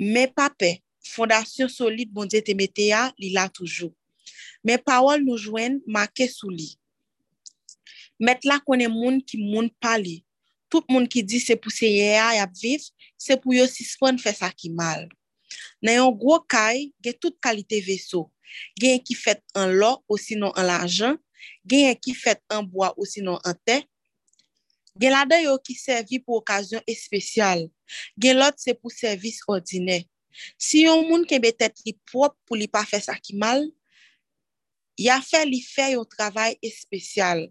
Men 0.00 0.30
pape, 0.34 0.78
fondasyon 1.14 1.70
solide 1.70 2.12
bon 2.14 2.28
diye 2.30 2.42
te 2.44 2.54
mete 2.58 2.88
ya, 2.90 3.08
li 3.20 3.32
la 3.34 3.46
toujou. 3.52 3.92
Men 4.64 4.80
pawol 4.82 5.22
nou 5.22 5.38
jwen 5.38 5.78
make 5.86 6.26
sou 6.32 6.50
li. 6.52 6.72
Met 8.18 8.46
la 8.48 8.60
konen 8.62 8.92
moun 8.94 9.20
ki 9.22 9.40
moun 9.40 9.68
pali. 9.82 10.22
Tout 10.72 10.86
moun 10.90 11.06
ki 11.10 11.22
di 11.22 11.38
se 11.42 11.54
pou 11.60 11.70
seye 11.70 12.14
ah, 12.18 12.32
ya 12.34 12.42
yap 12.42 12.54
viv, 12.58 12.82
se 13.20 13.36
pou 13.38 13.54
yo 13.54 13.66
sispon 13.70 14.18
fè 14.18 14.32
sa 14.34 14.50
ki 14.50 14.72
mal. 14.74 15.04
Nan 15.84 16.00
yon 16.00 16.14
gwo 16.18 16.40
kay, 16.50 16.88
gen 17.04 17.18
tout 17.20 17.36
kalite 17.42 17.78
veso. 17.84 18.24
Gen 18.80 18.96
yon 18.96 19.04
ki 19.04 19.16
fèt 19.18 19.42
an 19.58 19.74
lo, 19.76 19.98
ou 20.08 20.18
sinon 20.18 20.54
an 20.58 20.66
lajan, 20.70 21.18
gen 21.68 21.90
yon 21.90 22.00
ki 22.00 22.14
fèt 22.16 22.42
an 22.54 22.66
boa 22.66 22.90
ou 22.96 23.06
sinon 23.08 23.38
an 23.46 23.58
te, 23.66 23.82
Gen 24.94 25.10
la 25.10 25.24
den 25.26 25.42
yo 25.48 25.56
ki 25.58 25.74
servi 25.74 26.20
pou 26.22 26.38
okasyon 26.38 26.84
espesyal, 26.90 27.64
gen 28.14 28.38
lot 28.38 28.60
se 28.62 28.76
pou 28.78 28.94
servis 28.94 29.40
ordine. 29.50 30.04
Si 30.58 30.84
yon 30.84 31.02
moun 31.08 31.24
kebe 31.26 31.50
tet 31.54 31.82
li 31.86 31.96
prop 32.10 32.36
pou 32.46 32.58
li 32.58 32.68
pa 32.70 32.84
fe 32.86 33.00
mal, 33.34 33.66
ya 34.98 35.20
fe 35.20 35.42
li 35.46 35.60
fe 35.62 35.94
yon 35.94 36.06
travay 36.06 36.54
espesyal. 36.62 37.48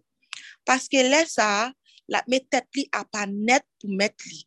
Paske 0.64 1.04
le 1.04 1.26
sa, 1.28 1.74
la 2.08 2.24
me 2.28 2.40
tet 2.40 2.68
li 2.76 2.88
apan 2.96 3.36
net 3.48 3.68
pou 3.80 3.92
met 3.92 4.16
li. 4.24 4.44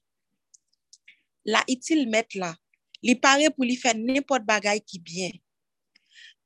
La 1.44 1.62
itil 1.68 2.08
met 2.08 2.32
la, 2.34 2.56
li 3.02 3.14
pare 3.14 3.52
pou 3.52 3.64
li 3.64 3.76
fe 3.76 3.92
nipot 3.92 4.40
bagay 4.40 4.80
ki 4.80 5.04
byen. 5.04 5.36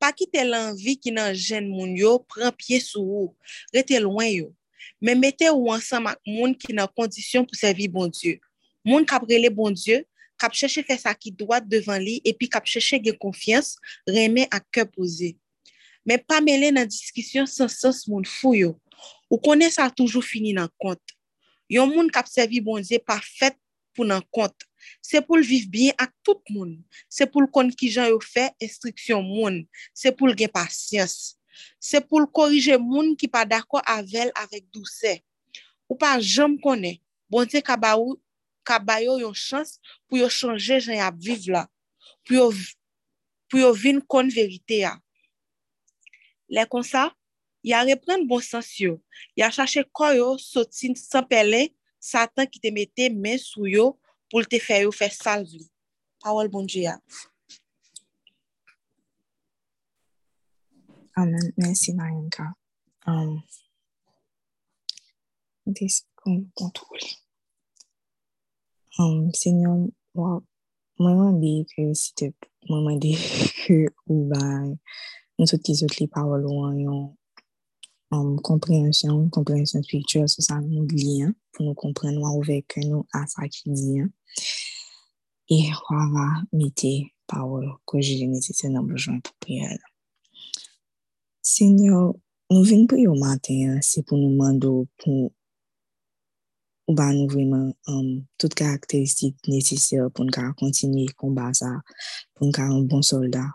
Pa 0.02 0.10
ki 0.16 0.26
te 0.32 0.42
lanvi 0.42 0.96
ki 0.98 1.12
nan 1.14 1.30
jen 1.36 1.68
moun 1.70 1.94
yo, 1.94 2.18
pren 2.26 2.50
pie 2.58 2.80
sou 2.82 3.04
ou, 3.04 3.36
rete 3.70 4.00
lwen 4.02 4.32
yo. 4.34 4.48
men 5.02 5.18
mette 5.20 5.48
ou 5.52 5.70
ansan 5.74 6.04
mak 6.06 6.20
moun 6.28 6.54
ki 6.56 6.74
nan 6.76 6.90
kondisyon 6.96 7.46
pou 7.48 7.58
servi 7.58 7.88
bon 7.90 8.10
Diyo. 8.12 8.38
Moun 8.86 9.06
kap 9.08 9.26
rele 9.28 9.50
bon 9.52 9.74
Diyo, 9.76 10.00
kap 10.40 10.56
chèche 10.56 10.82
fè 10.86 10.96
sa 11.00 11.12
ki 11.16 11.32
doat 11.36 11.66
devan 11.68 12.00
li, 12.02 12.18
epi 12.26 12.48
kap 12.50 12.68
chèche 12.68 13.00
gen 13.04 13.16
konfians, 13.20 13.74
remè 14.08 14.46
ak 14.48 14.66
kè 14.72 14.86
pose. 14.88 15.34
Men 16.06 16.22
pa 16.24 16.40
mele 16.44 16.70
nan 16.72 16.88
diskisyon 16.88 17.48
san 17.50 17.68
sens 17.72 18.06
moun 18.08 18.24
fou 18.28 18.56
yo. 18.56 18.74
Ou 19.30 19.38
konè 19.40 19.68
sa 19.72 19.90
toujou 19.92 20.24
fini 20.24 20.54
nan 20.56 20.70
kont. 20.80 21.02
Yon 21.70 21.92
moun 21.92 22.08
kap 22.12 22.28
servi 22.30 22.62
bon 22.64 22.80
Diyo 22.82 23.02
pa 23.04 23.20
fèt 23.22 23.58
pou 23.94 24.08
nan 24.08 24.24
kont. 24.32 24.54
Se 25.04 25.20
pou 25.24 25.36
l 25.36 25.44
viv 25.44 25.68
bien 25.70 25.96
ak 26.00 26.12
tout 26.24 26.40
moun. 26.52 26.78
Se 27.12 27.26
pou 27.28 27.44
l 27.44 27.50
kon 27.52 27.68
ki 27.72 27.90
jan 27.92 28.08
yo 28.10 28.20
fè, 28.24 28.48
instriksyon 28.64 29.24
moun. 29.26 29.62
Se 29.92 30.12
pou 30.14 30.30
l 30.30 30.36
gen 30.38 30.50
pasyans. 30.52 31.36
se 31.82 32.00
pou 32.04 32.22
l 32.22 32.28
korije 32.30 32.78
moun 32.80 33.14
ki 33.18 33.28
pa 33.30 33.44
dako 33.48 33.82
avel 33.88 34.32
avek 34.38 34.66
douse. 34.72 35.18
Ou 35.90 35.98
pa 35.98 36.16
jom 36.22 36.56
konen, 36.62 36.98
bonte 37.30 37.62
kaba 37.66 37.96
ou, 37.98 38.18
kaba 38.66 39.00
yo 39.02 39.16
yon 39.18 39.34
chans 39.34 39.78
pou 40.06 40.20
yo 40.20 40.28
chanje 40.30 40.80
jen 40.84 41.00
ap 41.02 41.16
viv 41.18 41.48
la, 41.50 41.64
pou 42.26 42.36
yo, 42.36 42.50
pou 43.50 43.62
yo 43.62 43.72
vin 43.74 43.98
kon 44.06 44.30
verite 44.30 44.82
ya. 44.84 44.94
Le 46.50 46.66
kon 46.70 46.86
sa, 46.86 47.08
ya 47.66 47.82
repren 47.86 48.26
bon 48.28 48.42
sens 48.44 48.72
yo, 48.78 48.98
ya 49.38 49.50
chache 49.54 49.82
koyo 49.94 50.36
sotin 50.42 50.94
sanpele 50.98 51.68
satan 52.00 52.48
ki 52.50 52.62
te 52.62 52.72
mette 52.74 53.10
men 53.14 53.38
sou 53.42 53.68
yo 53.70 53.92
pou 54.30 54.46
te 54.46 54.62
fè 54.62 54.84
yo 54.84 54.94
fè 54.94 55.10
salvi. 55.12 55.66
Pawal 56.20 56.50
bonje 56.52 56.84
ya. 56.84 56.98
Amen. 61.20 61.52
Mersi 61.56 61.92
Mayenka. 61.92 62.44
Desi 65.66 66.02
kon 66.16 66.38
kontrol. 66.56 67.02
Senyon, 69.40 69.82
mwen 70.16 70.40
mwen 71.18 71.36
bi 71.42 71.52
ke 71.68 71.90
si 72.00 72.14
te 72.16 72.30
mwen 72.68 72.96
di 73.02 73.12
ke 73.60 73.76
ou 74.08 74.24
bay 74.32 74.72
mwen 75.36 75.50
sot 75.50 75.60
ki 75.64 75.76
sot 75.76 75.98
li 76.00 76.08
pawal 76.14 76.48
wanyon 76.48 77.12
komprensyon, 78.48 79.28
komprensyon 79.36 79.84
spiritual 79.84 80.28
sou 80.32 80.44
sa 80.44 80.56
nou 80.64 80.88
liyan, 80.88 81.36
pou 81.52 81.68
nou 81.68 81.76
kompren 81.76 82.16
nou 82.16 82.28
a 82.28 82.32
ouvek 82.40 82.80
nou 82.88 83.04
a 83.12 83.26
sa 83.28 83.44
ki 83.44 83.76
liyan 83.76 84.08
e 85.52 85.62
wava 85.84 86.26
mite 86.56 86.96
pa 87.28 87.44
ou 87.44 87.76
ko 87.84 88.00
jile 88.00 88.32
nese 88.32 88.56
se 88.56 88.72
nan 88.72 88.88
bojwen 88.88 89.20
pou 89.24 89.36
priyel 89.44 89.89
Senyor, 91.50 92.14
nou 92.52 92.62
ven 92.68 92.86
pou 92.86 93.00
yo 93.00 93.16
maten, 93.18 93.78
se 93.82 94.04
pou 94.06 94.18
nou 94.20 94.30
mando 94.38 94.84
pou 95.02 95.30
ou 96.90 96.94
ba 96.98 97.08
nou 97.14 97.30
vreman 97.30 97.70
um, 97.86 97.94
euh, 97.94 98.22
tout 98.38 98.54
karakteristik 98.58 99.36
netisye 99.50 100.02
pou 100.10 100.26
nou 100.26 100.34
ka 100.34 100.48
kontinye 100.58 101.08
komba 101.18 101.48
sa, 101.54 101.70
pou 102.34 102.48
nou 102.48 102.54
ka 102.54 102.66
an 102.66 102.86
bon 102.90 103.02
soldat. 103.06 103.50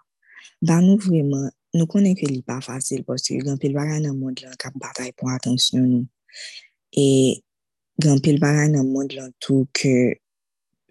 Ba 0.63 0.79
nou 0.83 0.99
vreman, 1.03 1.49
nou 1.75 1.87
konen 1.91 2.15
ke 2.19 2.27
li 2.29 2.41
pa 2.47 2.61
fasil, 2.63 3.03
poske 3.07 3.41
gampil 3.43 3.75
bagay 3.75 3.99
nan 4.03 4.15
moun 4.19 4.35
lan 4.39 4.55
kap 4.59 4.75
batay 4.79 5.11
pou 5.19 5.31
atensyon 5.31 5.87
nou. 5.91 6.05
E 6.95 7.07
gampil 7.99 8.39
bagay 8.43 8.71
nan 8.71 8.87
moun 8.87 9.11
lan 9.15 9.31
tou 9.43 9.67
ke 9.75 9.95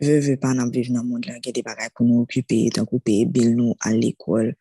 ve 0.04 0.18
ve 0.24 0.36
pa 0.40 0.52
nan 0.56 0.72
viv 0.72 0.92
nan 0.92 1.08
moun 1.08 1.24
lan, 1.24 1.40
ge 1.44 1.52
de 1.56 1.64
bagay 1.64 1.92
pou 1.96 2.04
nou 2.08 2.24
okupe, 2.24 2.60
tan 2.76 2.88
koupe 2.88 3.22
bil 3.32 3.54
nou 3.56 3.76
al 3.88 4.04
ekol, 4.04 4.52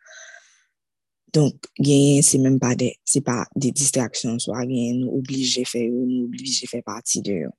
Donk 1.33 1.69
genyen 1.79 2.25
se 2.25 2.39
men 2.41 2.59
pa 2.61 2.73
de, 2.77 2.91
se 3.09 3.23
pa 3.25 3.41
de 3.57 3.73
distraksyon 3.73 4.39
so 4.41 4.53
a 4.53 4.63
genyen 4.65 5.01
nou 5.01 5.19
oblije 5.19 5.65
fe 5.69 5.87
ou 5.89 6.07
nou 6.07 6.27
oblije 6.27 6.69
fe 6.69 6.83
pati 6.85 7.23
de 7.25 7.43
yo. 7.45 7.53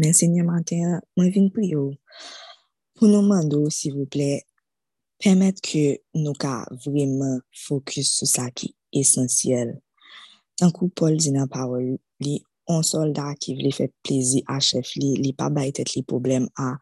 Men 0.00 0.16
se 0.16 0.26
nye 0.28 0.42
maten, 0.44 0.98
mwen 1.16 1.30
vin 1.32 1.52
pou 1.54 1.64
yo. 1.64 1.86
Pou 2.98 3.08
nou 3.10 3.24
mando, 3.26 3.62
si 3.74 3.92
vouple, 3.94 4.42
Permet 5.24 5.56
ke 5.64 6.02
nou 6.18 6.36
ka 6.36 6.66
vremen 6.84 7.38
fokus 7.56 8.10
sou 8.18 8.28
sa 8.28 8.50
ki 8.52 8.72
esensyel. 8.92 9.70
Tankou 10.60 10.90
Paul 10.92 11.16
di 11.16 11.30
nan 11.32 11.48
parol 11.48 11.94
li, 12.20 12.34
an 12.68 12.84
soldat 12.84 13.38
ki 13.40 13.54
vle 13.56 13.70
fe 13.72 13.86
plezi 14.04 14.42
a 14.50 14.58
chef 14.60 14.90
li, 14.98 15.14
li 15.20 15.32
pa 15.36 15.48
baytet 15.54 15.94
li 15.94 16.02
problem 16.04 16.48
a 16.60 16.74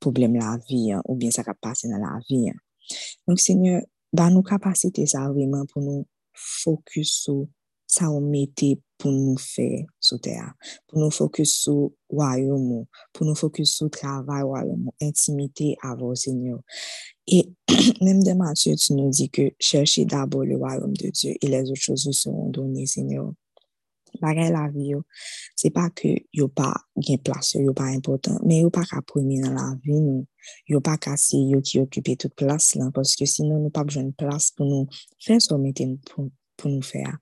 problem 0.00 0.38
la 0.40 0.54
vi, 0.64 0.94
ou 1.04 1.18
bien 1.20 1.34
sa 1.34 1.44
ka 1.44 1.52
pase 1.52 1.90
nan 1.90 2.00
la 2.00 2.14
vi. 2.24 2.46
Donk 3.26 3.42
seigneur, 3.42 3.82
ba 4.12 4.28
nou 4.30 4.44
kapasite 4.46 5.06
sa 5.10 5.26
vremen 5.32 5.66
pou 5.72 5.82
nou 5.84 6.06
fokus 6.32 7.16
sou 7.24 7.48
sa 7.92 8.08
ou 8.08 8.22
mette 8.24 8.74
pou 9.00 9.12
nou 9.12 9.36
fe 9.40 9.84
sou 10.00 10.20
teya. 10.22 10.46
Pou 10.88 11.02
nou 11.02 11.12
fokus 11.12 11.52
sou 11.64 11.90
wayoum 12.12 12.68
ou, 12.78 12.88
pou 13.12 13.28
nou 13.28 13.36
fokus 13.36 13.74
sou 13.76 13.92
travay 13.92 14.44
wayoum 14.48 14.88
ou, 14.88 14.96
intimite 15.04 15.74
avou 15.84 16.16
seigneur. 16.16 16.62
Et 17.26 17.50
même 18.00 18.22
de 18.22 18.32
Matthieu, 18.32 18.74
tu 18.76 18.94
nous 18.94 19.10
dis 19.10 19.30
que 19.30 19.50
cherchez 19.58 20.04
d'abord 20.04 20.44
le 20.44 20.56
royaume 20.56 20.96
de 20.96 21.08
Dieu 21.08 21.34
et 21.40 21.48
les 21.48 21.70
autres 21.70 21.80
choses 21.80 22.06
vous 22.06 22.12
seront 22.12 22.48
données, 22.48 22.86
Seigneur. 22.86 23.32
Bagay 24.20 24.50
la 24.52 24.68
vie, 24.68 24.90
yo, 24.90 25.02
c'est 25.56 25.70
pas 25.70 25.90
que 25.90 26.08
yo 26.32 26.48
pa 26.48 26.74
gen 26.96 27.18
place, 27.18 27.54
yo 27.54 27.72
pa 27.72 27.84
important, 27.84 28.38
mais 28.44 28.60
yo 28.60 28.70
pa 28.70 28.84
ka 28.84 29.00
premier 29.02 29.40
dans 29.40 29.52
la 29.52 29.74
vie, 29.82 30.00
nou. 30.00 30.26
Yo 30.68 30.80
pa 30.80 30.96
ka 30.98 31.16
si 31.16 31.48
yo 31.50 31.60
ki 31.62 31.80
occupe 31.80 32.16
toute 32.18 32.34
place 32.34 32.74
là, 32.74 32.90
parce 32.92 33.16
que 33.16 33.26
sinon, 33.26 33.60
nou 33.60 33.70
pa 33.70 33.84
besoin 33.84 34.04
de 34.04 34.12
place 34.12 34.50
pour 34.50 34.66
nous 34.66 34.88
faire 35.18 35.40
sommeter 35.40 35.88
pou 36.10 36.30
pou 36.62 36.70
nou 36.70 36.84
fè 36.86 37.02
a. 37.06 37.12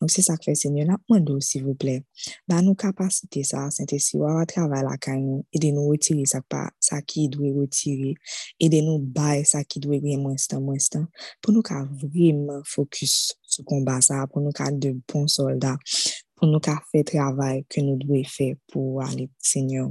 Donc, 0.00 0.10
c'est 0.10 0.22
ça 0.22 0.36
que 0.36 0.44
fait 0.44 0.54
Seigneur. 0.54 0.86
La 0.86 0.96
mwendo, 1.08 1.40
s'il 1.40 1.64
vous 1.64 1.74
plaît, 1.74 2.04
ba 2.48 2.60
nou 2.62 2.74
kapasite 2.78 3.44
sa, 3.46 3.68
sente 3.74 3.98
si 4.02 4.18
wawa 4.18 4.46
travè 4.48 4.82
la 4.84 4.96
kany 5.00 5.22
nou, 5.24 5.44
e 5.54 5.60
de 5.62 5.70
nou 5.74 5.92
retire 5.92 6.24
sa 6.28 7.00
ki 7.06 7.28
dwe 7.32 7.52
retire, 7.56 8.14
e 8.58 8.68
de 8.72 8.82
nou 8.84 8.98
bay 8.98 9.44
sa 9.48 9.62
ki 9.64 9.82
dwe 9.84 10.00
gwen 10.02 10.24
mwenstan 10.24 10.64
mwenstan, 10.64 11.06
pou 11.44 11.54
nou 11.54 11.66
ka 11.66 11.84
vremen 12.02 12.64
fokus 12.68 13.36
sou 13.48 13.66
konba 13.68 14.00
sa, 14.04 14.24
pou 14.26 14.42
nou 14.44 14.56
ka 14.56 14.70
de 14.72 14.94
bon 15.08 15.28
soldat, 15.30 15.78
pou 16.38 16.48
nou 16.50 16.62
ka 16.64 16.78
fè 16.92 17.02
travè 17.06 17.64
ke 17.68 17.82
nou 17.84 17.98
dwe 18.00 18.22
fè 18.28 18.52
pou 18.70 19.00
wale, 19.02 19.26
Seigneur. 19.42 19.90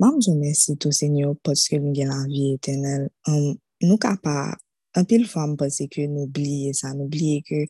Mam, 0.00 0.18
je 0.24 0.34
mèsi 0.34 0.76
tou, 0.76 0.92
Seigneur, 0.92 1.36
potske 1.46 1.78
nou 1.80 1.94
gen 1.96 2.10
la 2.10 2.20
vi 2.26 2.50
etenel. 2.56 3.08
Nou 3.82 3.98
ka 4.02 4.16
pa 4.22 4.52
An 4.98 5.06
pil 5.08 5.24
fwa 5.28 5.46
m 5.48 5.56
pase 5.60 5.86
ke 5.92 6.04
nou 6.10 6.28
bliye 6.28 6.72
sa, 6.76 6.92
nou 6.92 7.08
bliye 7.12 7.40
ke 7.46 7.64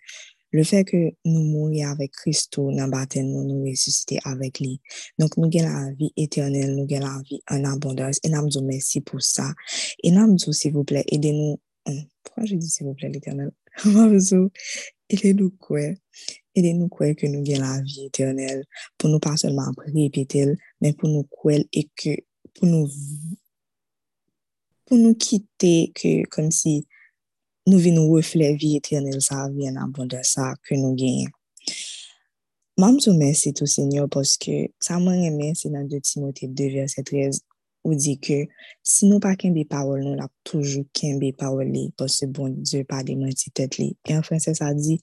le 0.52 0.64
fe 0.68 0.82
ke 0.84 0.98
nou 1.24 1.42
mouni 1.46 1.84
avek 1.86 2.10
Christo 2.18 2.64
nan 2.74 2.90
baten 2.92 3.28
nou 3.30 3.46
nou 3.46 3.68
resusite 3.68 4.18
avek 4.28 4.58
li. 4.60 4.72
Donk 5.20 5.38
nou 5.38 5.50
gen 5.52 5.68
la 5.70 5.84
vi 5.98 6.10
eternel, 6.18 6.74
nou 6.74 6.88
gen 6.90 7.06
la 7.06 7.14
vi 7.28 7.38
an 7.54 7.68
abondans. 7.70 8.18
E 8.26 8.32
nan 8.32 8.48
mzou 8.48 8.66
mersi 8.66 9.04
pou 9.06 9.22
sa. 9.22 9.52
E 10.02 10.10
nan 10.12 10.34
mzou, 10.34 10.54
se 10.56 10.72
vouple, 10.74 11.04
ede 11.14 11.34
nou... 11.36 11.60
Pwa 12.26 12.44
je 12.46 12.58
di 12.58 12.68
se 12.70 12.84
vouple 12.86 13.08
l'eternel? 13.10 13.54
Nan 13.86 14.12
ele 15.12 15.32
nou 15.36 15.52
kwe, 15.62 15.92
ele 16.56 16.72
nou 16.76 16.90
kwe 16.92 17.12
ke 17.18 17.28
nou 17.30 17.44
gen 17.46 17.62
la 17.62 17.76
vi 17.84 18.08
eternel, 18.08 18.64
pou 18.96 19.12
nou 19.12 19.22
pa 19.22 19.34
selman 19.40 19.76
prepitel, 19.78 20.54
men 20.82 20.96
pou 20.98 21.10
nou 21.10 21.28
kwel 21.30 21.66
e 21.70 21.84
ke 21.98 22.18
pou 22.56 22.68
nou 22.68 22.88
pou 24.88 24.98
nou 25.00 25.16
kite 25.20 25.92
ke 25.96 26.14
kom 26.32 26.50
si 26.52 26.80
nou 27.68 27.78
vi 27.80 27.92
nou 27.94 28.16
refle 28.16 28.50
vi 28.58 28.74
eternel 28.80 29.20
sa 29.24 29.46
vi 29.52 29.68
an 29.70 29.80
abonde 29.84 30.20
sa 30.26 30.52
ke 30.64 30.76
nou 30.80 30.96
gen. 30.98 31.30
Mam 32.80 32.96
sou 33.04 33.12
mersi 33.14 33.52
tou 33.52 33.68
senyor, 33.68 34.08
poske 34.10 34.70
sa 34.82 34.96
mwen 35.00 35.20
remen 35.26 35.56
se 35.58 35.68
nan 35.70 35.84
2 35.90 36.00
Timote 36.08 36.48
2 36.48 36.70
verset 36.72 37.04
13, 37.10 37.42
ou 37.82 37.96
di 37.98 38.14
ke 38.22 38.38
si 38.86 39.08
nou 39.10 39.22
pa 39.22 39.34
kenbe 39.38 39.64
parol 39.68 40.02
nou 40.04 40.14
la 40.18 40.28
toujou 40.46 40.86
kenbe 40.94 41.32
parol 41.38 41.68
li 41.74 41.88
poske 41.98 42.28
bon 42.30 42.54
diyo 42.62 42.86
pa 42.88 43.02
de 43.06 43.16
mwen 43.18 43.34
ti 43.36 43.50
tet 43.50 43.78
li. 43.80 43.90
E 44.06 44.14
an 44.16 44.24
franse 44.26 44.54
sa 44.58 44.72
di 44.76 44.98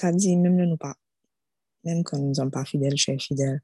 sa 0.00 0.10
di 0.16 0.36
menm 0.36 0.58
nou 0.64 0.80
pa 0.80 0.94
menm 1.86 2.02
kon 2.06 2.22
nou 2.22 2.36
zon 2.38 2.52
pa 2.54 2.64
fidel 2.68 2.98
chè 3.00 3.18
fidel. 3.22 3.58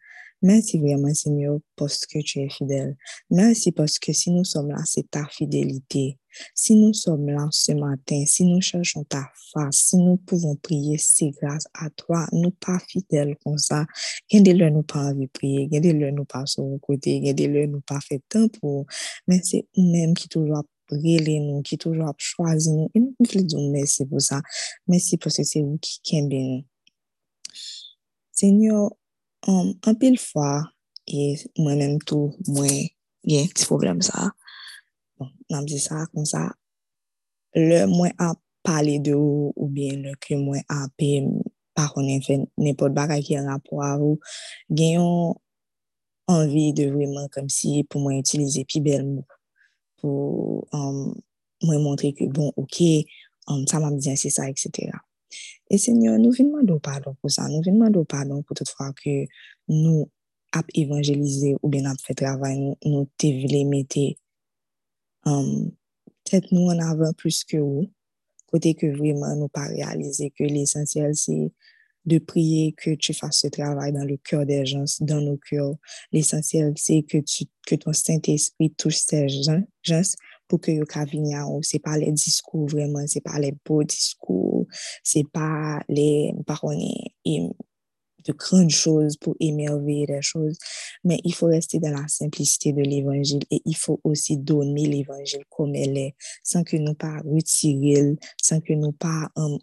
Mersi 0.44 0.78
vreman 0.78 1.16
senyor 1.18 1.58
poske 1.78 2.22
chè 2.22 2.46
fidel. 2.54 2.94
Mersi 3.34 3.72
poske 3.74 4.14
si 4.14 4.30
nou 4.30 4.46
som 4.46 4.68
la 4.70 4.84
se 4.86 5.02
ta 5.10 5.24
fidelite. 5.34 6.12
Si 6.54 6.76
nou 6.78 6.94
som 6.94 7.24
la 7.26 7.48
se 7.54 7.74
maten, 7.74 8.24
si 8.30 8.46
nou 8.46 8.62
chanchon 8.62 9.06
ta 9.10 9.24
fase, 9.48 9.80
si 9.80 9.98
nou 9.98 10.20
pouvon 10.28 10.54
priye 10.62 10.98
se 11.02 11.30
grase 11.40 11.70
a 11.74 11.88
toa, 11.90 12.24
nou 12.34 12.52
pa 12.62 12.78
fidel 12.84 13.34
kon 13.42 13.58
sa, 13.62 13.84
gen 14.30 14.46
de 14.46 14.54
lè 14.54 14.70
nou 14.74 14.86
pa 14.86 15.08
avi 15.10 15.28
priye, 15.34 15.66
gen 15.72 15.84
de 15.84 15.94
lè 15.96 16.12
nou 16.14 16.28
pa 16.28 16.44
sou 16.50 16.78
kote, 16.84 17.18
gen 17.24 17.38
de 17.38 17.48
lè 17.50 17.66
nou 17.70 17.82
pa 17.88 17.98
fe 18.04 18.20
tan 18.30 18.48
pou, 18.58 18.86
men 19.26 19.42
se 19.46 19.64
ou 19.74 19.86
menm 19.90 20.14
ki 20.18 20.30
toujwa 20.34 20.62
prele 20.88 21.38
nou, 21.44 21.62
ki 21.66 21.80
toujwa 21.80 22.14
chwazi 22.22 22.72
nou, 22.76 22.90
e 22.94 23.02
nou 23.02 23.28
fle 23.28 23.44
di 23.44 23.58
ou 23.58 23.72
mersi 23.72 24.06
pou 24.08 24.22
sa, 24.22 24.40
mersi 24.88 25.18
pou 25.20 25.34
se 25.34 25.46
se 25.48 25.64
ou 25.64 25.80
ki 25.82 25.98
kenbe 28.38 28.70
nou. 28.70 28.88
Senyor, 28.88 29.78
anpil 29.86 30.18
fwa, 30.22 30.52
e 31.08 31.32
mwen 31.58 31.78
menm 31.80 32.02
tou 32.06 32.32
mwen 32.50 32.88
gen 33.26 33.50
ti 33.54 33.66
problem 33.66 34.02
sa, 34.04 34.30
Bon, 35.18 35.30
nan 35.50 35.66
di 35.66 35.78
sa 35.82 36.06
kon 36.12 36.22
sa, 36.22 36.44
le 37.58 37.80
mwen 37.90 38.14
ap 38.22 38.38
pale 38.62 39.00
de 39.02 39.16
ou 39.18 39.50
ou 39.56 39.66
bien 39.66 39.98
le 40.04 40.12
ke 40.22 40.38
mwen 40.38 40.62
ap 40.70 40.92
pe 40.94 41.24
pa 41.74 41.88
konen 41.90 42.22
fe 42.22 42.36
nepot 42.62 42.94
bagay 42.94 43.24
ki 43.26 43.34
an 43.40 43.50
ap 43.56 43.66
wav 43.74 43.98
ou, 44.04 44.20
genyon 44.70 45.34
anvi 46.30 46.70
de 46.76 46.86
vreman 46.92 47.26
kom 47.34 47.48
si 47.50 47.82
pou 47.88 47.98
mwen 48.04 48.20
itilize 48.22 48.62
pi 48.70 48.78
bel 48.84 49.02
mou 49.08 49.26
pou 49.98 50.62
mwen 51.66 51.82
montre 51.82 52.12
ke 52.14 52.30
bon, 52.30 52.52
ok, 52.54 53.02
sa 53.66 53.82
mwen 53.82 53.98
diyan 53.98 54.20
se 54.20 54.30
sa, 54.30 54.46
etc. 54.46 54.94
E 55.68 55.78
senyon, 55.80 56.22
nou 56.22 56.32
vinman 56.32 56.66
do 56.68 56.78
padon 56.82 57.16
pou 57.20 57.32
sa, 57.32 57.48
nou 57.50 57.64
vinman 57.64 57.92
do 57.92 58.04
padon 58.08 58.40
pou 58.44 58.56
tout 58.56 58.70
fwa 58.72 58.90
ke 58.96 59.26
nou 59.70 60.06
ap 60.56 60.70
evanjelize 60.72 61.54
ou 61.60 61.68
bien 61.72 61.88
ap 61.90 62.00
fe 62.00 62.16
travay 62.16 62.56
nou 62.58 63.04
te 63.20 63.30
vile 63.36 63.66
mette 63.68 64.06
tèt 66.28 66.48
nou 66.54 66.72
an 66.72 66.80
avan 66.84 67.12
plus 67.20 67.42
ke 67.48 67.60
ou, 67.60 67.84
kote 68.48 68.72
ke 68.80 68.88
vreman 68.96 69.36
nou 69.42 69.52
pa 69.52 69.66
realize 69.68 70.30
ke 70.36 70.48
l'esensyel 70.48 71.12
se 71.18 71.36
de 72.08 72.18
priye 72.24 72.72
ke 72.78 72.94
tu 72.96 73.12
fase 73.16 73.44
se 73.44 73.50
travay 73.52 73.92
dan 73.92 74.06
le 74.08 74.16
kèr 74.24 74.46
de 74.48 74.62
jans, 74.64 74.96
dan 75.04 75.24
nou 75.26 75.36
kèr. 75.44 75.74
L'esensyel 76.14 76.72
se 76.80 77.02
ke 77.04 77.76
ton 77.82 77.96
sent 77.96 78.30
espri 78.32 78.70
touche 78.80 79.02
se 79.02 79.26
jans 79.28 80.14
pou 80.48 80.60
ke 80.62 80.78
yo 80.78 80.88
ka 80.88 81.04
vinya 81.08 81.44
ou. 81.50 81.60
Se 81.66 81.80
pa 81.84 81.98
le 82.00 82.08
diskou 82.14 82.68
vreman, 82.72 83.08
se 83.12 83.20
pa 83.24 83.36
le 83.42 83.52
bo 83.66 83.82
diskou, 83.84 84.47
se 85.02 85.20
pa 85.32 85.82
le 85.88 86.42
parone 86.44 86.92
im 87.26 87.50
de 88.26 88.32
grandes 88.32 88.70
choses 88.70 89.16
pour 89.16 89.36
émerveiller 89.40 90.06
les 90.06 90.22
choses, 90.22 90.58
mais 91.04 91.18
il 91.24 91.34
faut 91.34 91.46
rester 91.46 91.78
dans 91.78 91.90
la 91.90 92.06
simplicité 92.08 92.72
de 92.72 92.82
l'évangile 92.82 93.42
et 93.50 93.62
il 93.64 93.76
faut 93.76 94.00
aussi 94.04 94.36
donner 94.36 94.86
l'évangile 94.86 95.44
comme 95.48 95.74
elle 95.74 95.96
est, 95.96 96.14
sans 96.42 96.64
que 96.64 96.76
nous 96.76 96.94
pas 96.94 97.20
retirer, 97.24 98.16
sans 98.40 98.60
que 98.60 98.72
nous 98.72 98.92
pas 98.92 99.28
um, 99.36 99.58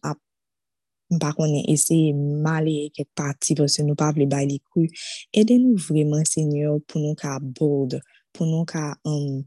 par 1.20 1.36
contre 1.36 1.64
essayer 1.70 2.14
maler 2.14 2.92
quelque 2.94 3.14
partie 3.14 3.56
parce 3.56 3.78
que 3.78 3.84
nous 3.84 3.96
pas 3.96 4.12
les 4.14 4.26
bailler 4.26 4.62
les. 4.76 4.90
Aidez-nous 5.34 5.78
vraiment, 5.78 6.24
Seigneur, 6.26 6.80
pour 6.88 7.02
nous 7.02 7.16
qu'à 7.16 7.40
bold, 7.40 8.02
pour 8.34 8.48
nous 8.48 8.66
qu'à 8.66 8.96
um, 9.06 9.44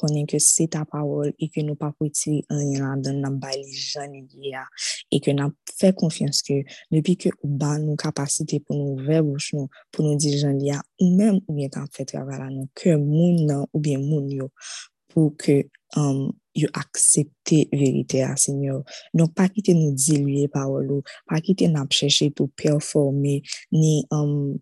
konen 0.00 0.26
ke 0.30 0.40
se 0.42 0.66
ta 0.72 0.84
pawol 0.88 1.32
e 1.36 1.50
ke 1.52 1.64
nou 1.66 1.78
pa 1.78 1.92
pwiti 1.96 2.40
an 2.52 2.64
yon 2.74 3.04
dan 3.04 3.20
nan 3.24 3.38
bay 3.42 3.60
li 3.60 3.76
jan 3.76 4.14
yi 4.16 4.54
ya 4.54 4.64
e 5.12 5.20
ke 5.22 5.34
nan 5.36 5.54
fe 5.76 5.92
konfians 5.96 6.42
ke 6.46 6.62
depi 6.92 7.16
ke 7.24 7.34
ou 7.40 7.50
ban 7.60 7.82
nou 7.84 7.98
kapasite 8.00 8.62
pou 8.64 8.78
nou 8.78 8.98
vebouch 9.06 9.52
nou 9.56 9.68
pou 9.92 10.06
nou 10.06 10.18
di 10.20 10.36
jan 10.38 10.58
ou 11.00 11.10
menm 11.16 11.40
ou 11.46 11.56
bien 11.56 11.70
tan 11.72 11.88
fe 11.94 12.06
travala 12.08 12.48
nou 12.50 12.68
ke 12.74 12.96
moun 12.96 13.44
nan 13.46 13.66
ou 13.70 13.80
bien 13.82 14.00
moun 14.00 14.28
yo 14.32 14.50
pou 15.10 15.34
ke 15.38 15.64
um, 15.98 16.30
yo 16.54 16.68
aksepte 16.74 17.66
verite 17.72 18.22
a 18.26 18.36
senyor. 18.38 18.82
Non 19.14 19.30
pa 19.34 19.48
kite 19.50 19.74
nou 19.76 19.94
diluye 19.94 20.50
pawol 20.52 20.98
ou 20.98 21.06
pa 21.28 21.40
kite 21.44 21.68
nan 21.70 21.90
chèche 21.90 22.30
tou 22.34 22.50
performe 22.58 23.40
ni 23.74 23.94
um, 24.14 24.58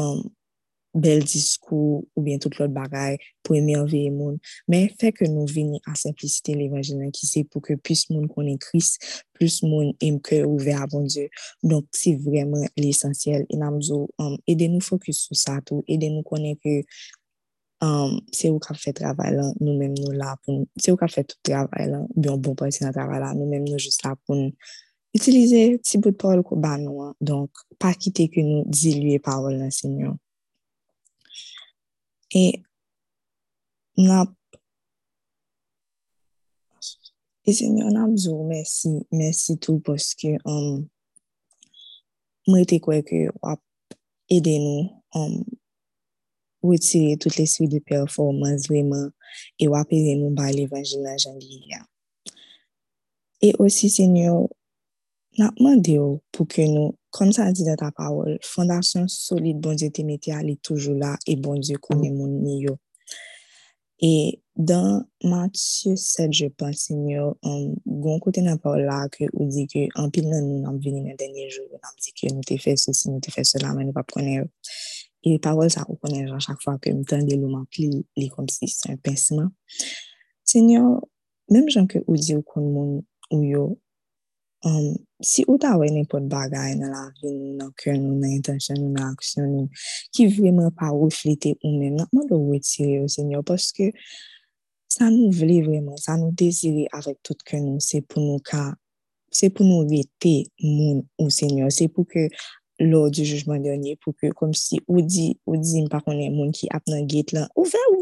um, 0.00 0.22
bel 0.94 1.24
diskou 1.24 2.04
ou 2.14 2.22
bien 2.22 2.38
tout 2.38 2.52
l'ot 2.58 2.72
bagay 2.72 3.16
pou 3.42 3.56
eme 3.56 3.76
anveye 3.80 4.10
moun. 4.12 4.36
Men 4.70 4.90
fè 5.00 5.12
ke 5.16 5.28
nou 5.30 5.48
vini 5.48 5.80
a 5.88 5.96
simplicite 5.98 6.56
l'Evangelian 6.58 7.12
ki 7.14 7.28
se 7.28 7.44
pou 7.48 7.64
ke 7.64 7.78
plus 7.80 8.04
moun 8.12 8.28
konen 8.32 8.60
kris, 8.60 8.94
plus 9.36 9.62
moun 9.64 9.94
emke 10.04 10.42
ouve 10.46 10.76
a 10.76 10.86
bon 10.90 11.08
Dieu. 11.08 11.32
Donk 11.64 11.88
si 11.96 12.14
vremen 12.20 12.68
l'esensyel. 12.76 13.48
E 13.48 13.58
namzo, 13.60 14.04
ede 14.46 14.68
nou 14.72 14.84
fokus 14.84 15.24
sou 15.26 15.38
sa 15.38 15.58
tou, 15.64 15.84
ede 15.88 16.12
nou 16.12 16.26
konen 16.28 16.58
ke 16.60 16.82
se 18.30 18.50
ou 18.52 18.60
ka 18.62 18.76
fè 18.78 18.92
travay 18.94 19.32
lan, 19.34 19.50
nou 19.58 19.74
men 19.74 19.96
nou 19.96 20.14
la 20.14 20.36
pou 20.44 20.68
se 20.78 20.92
ou 20.92 21.00
ka 21.00 21.08
fè 21.10 21.24
tout 21.26 21.38
travay 21.48 21.88
lan, 21.90 22.06
biyon 22.14 22.38
bon 22.42 22.54
pwese 22.58 22.84
nan 22.84 22.94
travay 22.94 23.18
lan, 23.22 23.34
nou 23.38 23.50
men 23.50 23.64
nou 23.66 23.80
just 23.82 24.04
la 24.06 24.14
pou 24.22 24.52
utilize 25.12 25.80
ti 25.82 25.98
bout 25.98 26.16
pol 26.20 26.44
kou 26.46 26.60
ban 26.62 26.84
nou 26.84 27.08
an. 27.08 27.16
Donk 27.20 27.64
pa 27.82 27.90
kite 27.98 28.28
ke 28.32 28.44
nou 28.46 28.62
diluye 28.70 29.18
pawol 29.24 29.58
nan 29.58 29.74
senyon. 32.32 32.62
E 32.62 32.62
nap 33.96 34.32
e 37.44 37.52
se 37.52 37.68
nyon 37.68 37.96
ap 37.96 38.16
zo 38.16 38.42
mersi, 38.48 38.88
mersi 39.12 39.56
tou 39.60 39.80
poske 39.84 40.38
mwen 42.48 42.64
te 42.68 42.78
kweke 42.80 43.28
wap 43.42 43.60
ede 44.32 44.54
nou 44.62 45.44
woti 46.62 47.18
tout 47.20 47.36
le 47.36 47.46
swi 47.46 47.68
de 47.68 47.82
performans 47.84 48.68
veman 48.70 49.10
e 49.58 49.68
wap 49.68 49.92
ede 49.92 50.16
nou 50.16 50.32
ba 50.32 50.48
l'Evangela 50.54 51.18
jan 51.18 51.36
li 51.36 51.60
ya. 51.68 51.82
E 53.42 53.52
osi 53.58 53.90
se 53.92 54.06
nyon 54.06 54.48
nap 55.38 55.58
mande 55.60 55.98
yo 55.98 56.06
pou 56.32 56.48
ke 56.48 56.64
nou 56.70 56.94
Kom 57.12 57.28
sa 57.32 57.52
di 57.52 57.64
da 57.68 57.76
ta 57.76 57.90
pawol, 57.92 58.38
fondasyon 58.40 59.04
solide 59.12 59.60
bon 59.60 59.76
Diyo 59.76 59.92
te 59.92 60.00
meti 60.08 60.32
a 60.32 60.40
li 60.40 60.54
toujou 60.64 60.96
la 60.96 61.12
e 61.28 61.36
bon 61.36 61.60
Diyo 61.60 61.76
konen 61.84 62.14
moun 62.16 62.38
ni 62.40 62.62
yo. 62.64 62.78
E 64.00 64.40
dan 64.56 65.04
Matye 65.28 65.92
7, 65.96 66.32
je 66.32 66.48
panse 66.48 66.96
nyo, 66.96 67.34
goun 67.84 68.16
kote 68.24 68.40
nan 68.40 68.56
pawol 68.58 68.86
la 68.88 69.02
ke 69.12 69.28
ou 69.28 69.44
di 69.52 69.66
ke 69.68 69.84
anpil 70.00 70.30
nan 70.30 70.48
nou 70.48 70.62
nan 70.64 70.80
vini 70.80 71.04
nan 71.04 71.20
denye 71.20 71.50
jou, 71.50 71.68
nan 71.76 71.92
di 72.00 72.16
ke 72.16 72.32
nou 72.32 72.48
te 72.48 72.56
fe 72.56 72.78
sou 72.80 72.96
si, 72.96 73.10
nou 73.12 73.20
te 73.20 73.30
fe 73.34 73.44
sou 73.44 73.60
la, 73.60 73.74
men 73.76 73.90
nou 73.90 73.96
pa 73.96 74.06
konen 74.08 74.40
yo. 74.40 74.48
E 75.22 75.36
pawol 75.44 75.68
sa 75.70 75.84
ou 75.84 76.00
konen 76.00 76.26
jan 76.26 76.42
chak 76.42 76.64
fwa 76.64 76.78
ke 76.80 76.96
mwen 76.96 77.04
tende 77.12 77.36
louman 77.36 77.68
pli 77.68 77.92
li 77.92 78.32
kom 78.32 78.48
si, 78.48 78.72
se 78.72 78.88
un 78.88 78.98
penseman. 79.04 79.52
Se 80.48 80.64
nyo, 80.64 80.96
menm 81.52 81.68
jan 81.68 81.86
ke 81.92 82.00
ou 82.06 82.16
di 82.16 82.32
yo 82.32 82.40
konen 82.40 82.72
moun 82.72 83.00
ou 83.30 83.44
yo, 83.44 83.68
Um, 84.64 84.94
si 85.18 85.42
ou 85.48 85.58
ta 85.58 85.72
wè 85.74 85.88
nè 85.90 86.04
pot 86.06 86.22
bagay 86.30 86.76
nan 86.78 86.92
la 86.94 87.08
vi 87.18 87.32
nan 87.58 87.72
kè 87.78 87.96
nou, 87.98 88.14
nan 88.14 88.30
intensyon 88.30 88.78
nou, 88.78 88.92
nan 88.94 89.16
aksyon 89.16 89.48
nou, 89.50 89.80
ki 90.14 90.28
vèman 90.36 90.70
pa 90.78 90.92
ou 90.94 91.10
flite 91.10 91.56
ou 91.64 91.72
men, 91.74 91.96
nan 91.98 92.06
man 92.14 92.28
do 92.30 92.38
wè 92.44 92.60
tire 92.62 93.00
ou 93.02 93.10
senyor, 93.10 93.42
poske 93.48 93.90
sa 94.92 95.08
nou 95.10 95.32
vle 95.34 95.58
sa 95.98 96.14
nou 96.20 96.30
desire 96.38 96.86
avèk 96.94 97.18
tout 97.26 97.42
nou, 97.58 97.82
se 97.82 98.04
pou 98.06 98.22
nou 98.22 98.38
ka, 98.46 98.68
se 99.34 99.50
pou 99.50 99.66
nou 99.66 99.88
vete 99.90 100.36
moun 100.62 101.02
ou 101.18 101.32
se 101.74 101.90
pou 101.90 102.06
ke 102.06 102.28
lò 102.82 103.08
di 103.10 103.26
jujman 103.26 103.66
dènyè, 103.66 103.96
pou 103.98 104.14
ke 104.14 104.30
kom 104.38 104.54
si 104.54 104.78
ou 104.86 105.02
di, 105.02 105.32
ou 105.48 105.58
di 105.58 105.82
mpa 105.88 106.04
konè 106.06 106.30
moun 106.30 106.54
ki 106.54 106.70
ap 106.70 106.86
nan 106.90 107.10
ou 107.58 107.66
ou, 107.66 108.01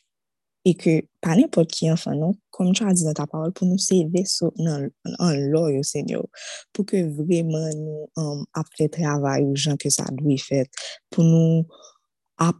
et 0.63 0.75
que 0.75 1.01
pas 1.21 1.35
n'importe 1.35 1.71
qui 1.71 1.91
enfant, 1.91 2.15
non, 2.15 2.33
comme 2.51 2.73
tu 2.73 2.83
as 2.83 2.93
dit 2.93 3.03
dans 3.03 3.13
ta 3.13 3.25
parole, 3.25 3.51
pour 3.51 3.67
nous 3.67 3.77
servir 3.77 4.23
en 5.19 5.31
l'or, 5.33 5.69
Seigneur, 5.83 6.25
pour 6.71 6.85
que 6.85 6.97
vraiment 6.97 7.69
nous 7.75 8.09
um, 8.15 8.45
fait 8.77 8.89
travail 8.89 9.43
aux 9.43 9.55
gens 9.55 9.75
que 9.75 9.89
ça 9.89 10.05
doit 10.11 10.37
faire, 10.37 10.65
pour 11.09 11.23
nous 11.23 11.65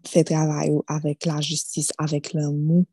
fait 0.08 0.24
travail 0.24 0.72
avec 0.88 1.26
la 1.26 1.42
justice, 1.42 1.92
avec 1.98 2.34
l'amour. 2.34 2.86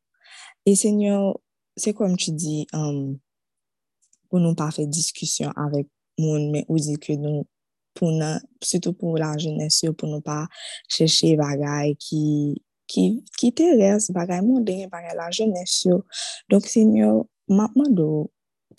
Et 0.67 0.75
Seigneur, 0.75 1.39
c'est 1.77 1.95
comme 1.95 2.17
tu 2.17 2.33
dis, 2.33 2.67
um, 2.73 3.19
pour 4.29 4.41
nous 4.41 4.55
pas 4.55 4.71
faire 4.71 4.87
discussion 4.87 5.51
avec 5.57 5.87
monde, 6.19 6.51
mais 6.51 6.65
aussi 6.69 6.97
que 6.97 7.15
nous, 7.15 7.47
pour 7.95 8.11
nous, 8.11 8.39
surtout 8.63 8.93
pour 8.93 9.17
la 9.17 9.39
jeunesse, 9.39 9.83
pour 9.97 10.09
nous 10.09 10.21
pas 10.21 10.47
chercher 10.89 11.37
bagaille 11.37 11.97
qui 11.97 12.63
ki, 12.91 13.05
ki 13.39 13.53
te 13.57 13.69
res 13.79 14.11
bagay 14.17 14.43
moun 14.45 14.65
denye 14.67 14.89
bagay 14.93 15.15
la 15.19 15.29
jenes 15.35 15.83
yo. 15.87 16.03
Donk 16.51 16.67
senyo, 16.69 17.29
mapman 17.49 17.95
do 17.97 18.09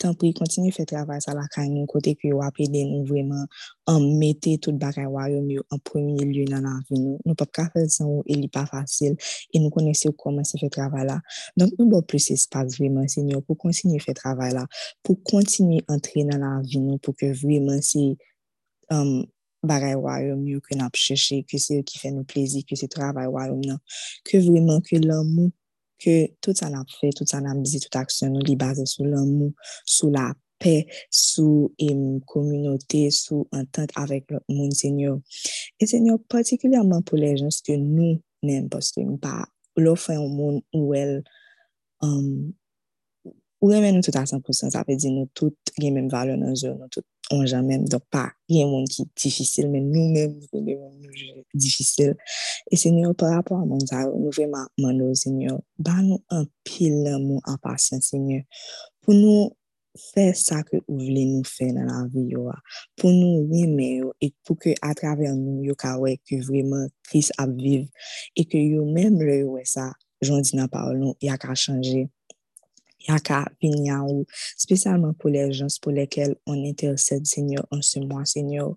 tanpri 0.00 0.32
kontinu 0.32 0.72
fe 0.72 0.86
travay 0.88 1.20
sa 1.20 1.34
la 1.36 1.44
kany 1.52 1.74
nou 1.74 1.88
kote 1.90 2.14
ki 2.16 2.30
yo 2.32 2.40
apede 2.44 2.82
nou 2.88 3.04
vreman 3.08 3.44
an 3.90 4.06
mette 4.20 4.54
tout 4.64 4.76
bagay 4.80 5.04
waryon 5.12 5.50
yo 5.52 5.64
an 5.74 5.82
premye 5.84 6.24
lye 6.24 6.46
nan 6.48 6.68
avi 6.70 6.96
nou. 6.96 7.18
Nou 7.26 7.36
pap 7.38 7.52
ka 7.56 7.66
fel 7.74 7.90
san 7.92 8.08
ou 8.08 8.24
e 8.24 8.38
li 8.40 8.48
pa 8.52 8.64
fasil 8.70 9.18
e 9.52 9.60
nou 9.60 9.72
konese 9.74 10.08
ou 10.08 10.16
koman 10.16 10.48
se 10.48 10.60
fe 10.62 10.70
travay 10.72 11.04
la. 11.08 11.18
Donk 11.60 11.76
nou 11.78 11.90
bo 11.92 12.00
plus 12.06 12.30
espas 12.34 12.78
vreman 12.80 13.10
senyo 13.12 13.42
pou 13.44 13.58
kontinu 13.60 14.00
fe 14.02 14.16
travay 14.16 14.54
la, 14.56 14.64
pou 15.04 15.20
kontinu 15.28 15.82
entre 15.92 16.24
nan 16.28 16.46
avi 16.54 16.80
nou 16.80 17.00
pou 17.02 17.16
ke 17.16 17.34
vreman 17.44 17.84
se... 17.84 18.12
Um, 18.90 19.22
bagay 19.66 19.96
waryon 20.00 20.44
yo 20.48 20.60
ke 20.64 20.76
nan 20.76 20.88
ap 20.88 20.98
chèche, 20.98 21.42
ke 21.48 21.60
se 21.60 21.78
yo 21.78 21.86
ki 21.86 22.00
fè 22.00 22.12
nou 22.14 22.26
plezi, 22.28 22.62
ke 22.66 22.78
se 22.78 22.88
travay 22.90 23.28
waryon 23.30 23.64
nan, 23.66 23.80
ke 24.26 24.40
vreman 24.44 24.80
ke 24.86 25.00
l'amou, 25.02 25.50
ke 26.00 26.32
tout 26.40 26.56
sa 26.56 26.70
nan 26.72 26.86
ap 26.86 26.94
fè, 26.96 27.12
tout 27.16 27.28
sa 27.28 27.42
nan 27.42 27.58
ap 27.58 27.64
dizi, 27.64 27.82
tout 27.84 27.98
aksyon 28.00 28.32
nou 28.34 28.46
li 28.46 28.56
baze 28.60 28.86
sou 28.88 29.08
l'amou, 29.08 29.52
sou 29.84 30.12
la 30.14 30.30
pe, 30.60 30.84
sou 31.12 31.70
em 31.80 32.20
komunote, 32.28 33.06
sou 33.16 33.46
entente 33.56 33.96
avèk 34.00 34.32
moun 34.48 34.72
senyo. 34.76 35.18
E 35.80 35.88
senyo, 35.88 36.18
patikulyaman 36.32 37.04
pou 37.08 37.20
le 37.20 37.34
jans 37.40 37.60
ke 37.66 37.76
nou 37.80 38.16
men, 38.46 38.68
poske 38.72 39.04
m 39.04 39.18
pa 39.20 39.42
lo 39.80 39.94
fè 39.96 40.16
yon 40.16 40.32
moun 40.36 40.56
ou 40.76 40.96
el 40.96 41.20
um, 42.04 42.50
ou 43.60 43.68
remen 43.72 43.96
nou 43.96 44.04
tout 44.04 44.16
a 44.16 44.24
100%, 44.24 44.72
sa 44.72 44.84
pe 44.88 44.96
di 44.96 45.12
nou 45.12 45.28
tout 45.36 45.72
gen 45.76 45.96
men 45.96 46.08
valon 46.12 46.40
nan 46.44 46.56
zyon, 46.56 46.78
nou 46.80 46.92
tout 46.92 47.04
nous 47.30 47.38
toutes 47.38 47.42
on 47.42 47.46
jamais. 47.46 47.78
Donc 47.78 48.02
pas 48.10 48.32
rien 48.48 48.66
monde 48.66 48.88
qui 48.88 49.02
est 49.02 49.16
difficile 49.16 49.70
mais 49.70 49.80
nous-mêmes 49.80 50.38
nous 50.52 50.60
nous 50.62 51.44
difficile. 51.54 52.16
Et 52.70 52.76
Seigneur 52.76 53.14
par 53.14 53.34
rapport 53.34 53.60
à 53.60 53.64
mon 53.64 53.78
nous 54.16 54.30
vraiment 54.30 54.66
demander 54.78 55.14
Seigneur. 55.14 55.60
Bah 55.78 56.02
nous 56.02 56.22
un 56.30 56.46
pile 56.64 57.02
l'amour 57.02 57.40
en 57.46 57.56
patience 57.56 58.04
Seigneur. 58.04 58.42
Pour 59.02 59.14
nous 59.14 59.50
faire 60.14 60.36
ça 60.36 60.62
que 60.62 60.76
vous 60.88 60.98
voulez 60.98 61.24
nous 61.26 61.44
faire 61.44 61.74
dans 61.74 61.84
la 61.84 62.06
vie 62.12 62.32
pour 62.96 63.10
nous 63.10 63.48
aimer 63.52 64.02
et 64.20 64.32
pour 64.44 64.58
que 64.58 64.70
à 64.82 64.94
travers 64.94 65.34
nous 65.34 65.64
yo 65.64 65.74
que 65.74 66.46
vraiment 66.46 66.86
Christ 67.02 67.32
a 67.38 67.46
vivre 67.46 67.88
et 68.36 68.44
que 68.44 68.56
yo 68.56 68.84
même 68.84 69.20
le 69.20 69.44
ouais 69.44 69.64
ça 69.64 69.92
j'en 70.20 70.40
dis 70.40 70.56
dans 70.56 70.68
parole 70.68 70.98
nous 70.98 71.14
il 71.20 71.28
y 71.28 71.30
changer 73.08 73.14
y 73.14 73.90
a 73.90 74.00
venir 74.00 74.24
spécialement 74.56 75.12
pour 75.14 75.30
les 75.30 75.52
gens 75.52 75.66
pour 75.80 75.92
lesquels 75.92 76.36
on 76.46 76.64
intercède, 76.64 77.26
Seigneur, 77.26 77.66
en 77.70 77.82
ce 77.82 77.98
mois, 78.00 78.24
Seigneur. 78.24 78.76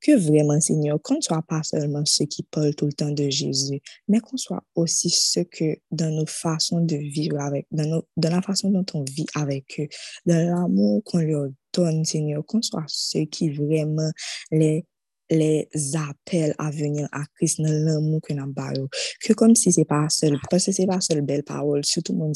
Que 0.00 0.16
vraiment, 0.16 0.60
Seigneur, 0.60 1.00
qu'on 1.02 1.16
ne 1.16 1.20
soit 1.20 1.42
pas 1.42 1.62
seulement 1.62 2.04
ceux 2.04 2.26
qui 2.26 2.42
parlent 2.42 2.74
tout 2.74 2.86
le 2.86 2.92
temps 2.92 3.10
de 3.10 3.28
Jésus, 3.28 3.80
mais 4.08 4.20
qu'on 4.20 4.36
soit 4.36 4.62
aussi 4.74 5.10
ceux 5.10 5.44
que 5.44 5.76
dans 5.90 6.10
nos 6.10 6.26
façons 6.26 6.80
de 6.80 6.96
vivre 6.96 7.40
avec, 7.40 7.66
dans, 7.70 7.88
nos, 7.88 8.04
dans 8.16 8.30
la 8.30 8.42
façon 8.42 8.70
dont 8.70 8.86
on 8.94 9.02
vit 9.04 9.26
avec 9.34 9.80
eux, 9.80 9.88
dans 10.26 10.36
l'amour 10.36 11.02
qu'on 11.04 11.18
leur 11.18 11.48
donne, 11.72 12.04
Seigneur, 12.04 12.44
qu'on 12.44 12.62
soit 12.62 12.84
ceux 12.88 13.24
qui 13.24 13.50
vraiment 13.50 14.10
les 14.50 14.84
les 15.30 15.68
appellent 15.96 16.54
à 16.58 16.70
venir 16.70 17.08
à 17.12 17.24
Christ 17.34 17.60
dans 17.60 17.72
l'amour 17.72 18.20
que 18.22 18.32
nous 18.32 18.52
avons. 18.56 18.88
Que 19.20 19.32
comme 19.32 19.54
si 19.54 19.72
c'est 19.72 19.84
pas 19.84 20.08
seul, 20.08 20.38
parce 20.50 20.66
que 20.66 20.72
c'est 20.72 20.86
pas 20.86 21.00
seule 21.00 21.22
belle 21.22 21.42
parole, 21.42 21.84
surtout 21.84 22.14
mon 22.14 22.32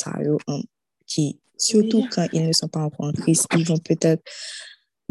qui, 1.10 1.40
surtout 1.58 2.06
quand 2.10 2.26
ils 2.32 2.46
ne 2.46 2.52
sont 2.52 2.68
pas 2.68 2.80
encore 2.80 3.06
en 3.06 3.12
Christ, 3.12 3.46
ils 3.56 3.66
vont 3.66 3.78
peut-être 3.78 4.22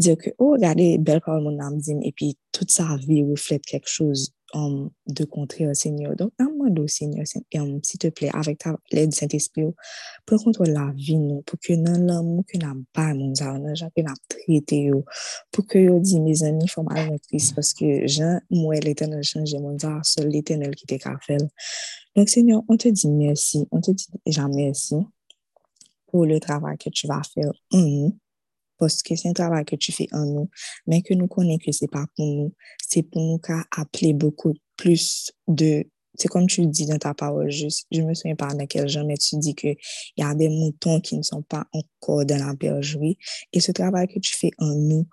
dire 0.00 0.16
que, 0.16 0.30
oh, 0.38 0.52
regardez, 0.52 0.98
belle 0.98 1.20
parole, 1.20 1.42
mon 1.42 1.60
âme 1.60 1.78
et 2.02 2.12
puis 2.12 2.36
toute 2.52 2.70
sa 2.70 2.96
vie 2.96 3.22
reflète 3.22 3.62
quelque 3.64 3.88
chose 3.88 4.32
um, 4.54 4.90
de 5.06 5.24
contraire, 5.24 5.76
Seigneur. 5.76 6.16
Donc, 6.16 6.32
demande 6.38 6.78
au 6.78 6.88
Seigneur, 6.88 7.24
um, 7.56 7.80
s'il 7.82 7.98
te 7.98 8.08
plaît, 8.08 8.30
avec 8.32 8.58
ta 8.58 8.76
l'aide 8.90 9.10
du 9.10 9.16
Saint-Esprit, 9.16 9.66
prends 10.26 10.38
contre 10.38 10.64
la 10.64 10.90
vie, 10.96 11.18
nous, 11.18 11.42
pour 11.42 11.58
que 11.60 11.74
dans 11.74 12.00
l'amour 12.00 12.44
que 12.48 12.56
nous 12.56 12.84
pas, 12.92 13.12
Dieu, 13.12 13.44
dans 13.44 13.74
gens 13.74 13.90
que 13.94 14.00
nous 14.00 14.14
traité, 14.28 14.90
pour 15.52 15.66
que 15.66 15.78
nous 15.78 16.00
dit, 16.00 16.20
mes 16.20 16.42
amis, 16.42 16.64
il 16.64 16.70
faut 16.70 16.84
Christ, 17.28 17.54
parce 17.54 17.74
que 17.74 18.06
Jean, 18.06 18.40
moi, 18.50 18.76
l'éternel 18.76 19.22
change, 19.22 19.54
mon 19.54 19.74
Dieu, 19.74 19.88
seul 20.02 20.28
l'éternel 20.28 20.74
qui 20.74 20.86
t'a 20.86 21.18
fait. 21.24 21.36
Donc, 22.16 22.28
Seigneur, 22.28 22.62
on 22.68 22.76
te 22.76 22.88
dit 22.88 23.08
merci, 23.08 23.68
on 23.70 23.80
te 23.80 23.90
dit 23.90 24.08
déjà 24.24 24.48
merci 24.48 24.96
pour 26.10 26.26
le 26.26 26.40
travail 26.40 26.76
que 26.78 26.90
tu 26.90 27.06
vas 27.06 27.22
faire 27.22 27.52
en 27.72 27.78
nous, 27.78 28.18
parce 28.78 29.02
que 29.02 29.14
c'est 29.16 29.28
un 29.28 29.32
travail 29.32 29.64
que 29.64 29.76
tu 29.76 29.92
fais 29.92 30.08
en 30.12 30.24
nous, 30.24 30.50
mais 30.86 31.02
que 31.02 31.14
nous 31.14 31.28
connaissons 31.28 31.58
que 31.64 31.72
c'est 31.72 31.90
pas 31.90 32.06
pour 32.16 32.26
nous, 32.26 32.54
c'est 32.82 33.02
pour 33.02 33.22
nous 33.22 33.38
qu'à 33.38 33.64
appeler 33.76 34.12
beaucoup 34.12 34.54
plus 34.76 35.32
de 35.46 35.84
c'est 36.14 36.28
comme 36.28 36.46
tu 36.46 36.66
dis 36.66 36.86
dans 36.86 36.98
ta 36.98 37.14
parole, 37.14 37.50
je 37.50 37.66
ne 37.92 38.02
me 38.02 38.14
souviens 38.14 38.34
pas 38.34 38.52
dans 38.52 38.66
quel 38.66 38.88
genre, 38.88 39.06
mais 39.06 39.16
tu 39.16 39.38
dis 39.38 39.54
qu'il 39.54 39.76
y 40.16 40.22
a 40.22 40.34
des 40.34 40.48
moutons 40.48 41.00
qui 41.00 41.16
ne 41.16 41.22
sont 41.22 41.42
pas 41.42 41.66
encore 41.72 42.26
dans 42.26 42.36
la 42.36 42.52
bergerie. 42.52 43.16
Et 43.52 43.60
ce 43.60 43.72
travail 43.72 44.08
que 44.08 44.18
tu 44.18 44.36
fais 44.36 44.50
en 44.58 44.74
nous, 44.74 45.06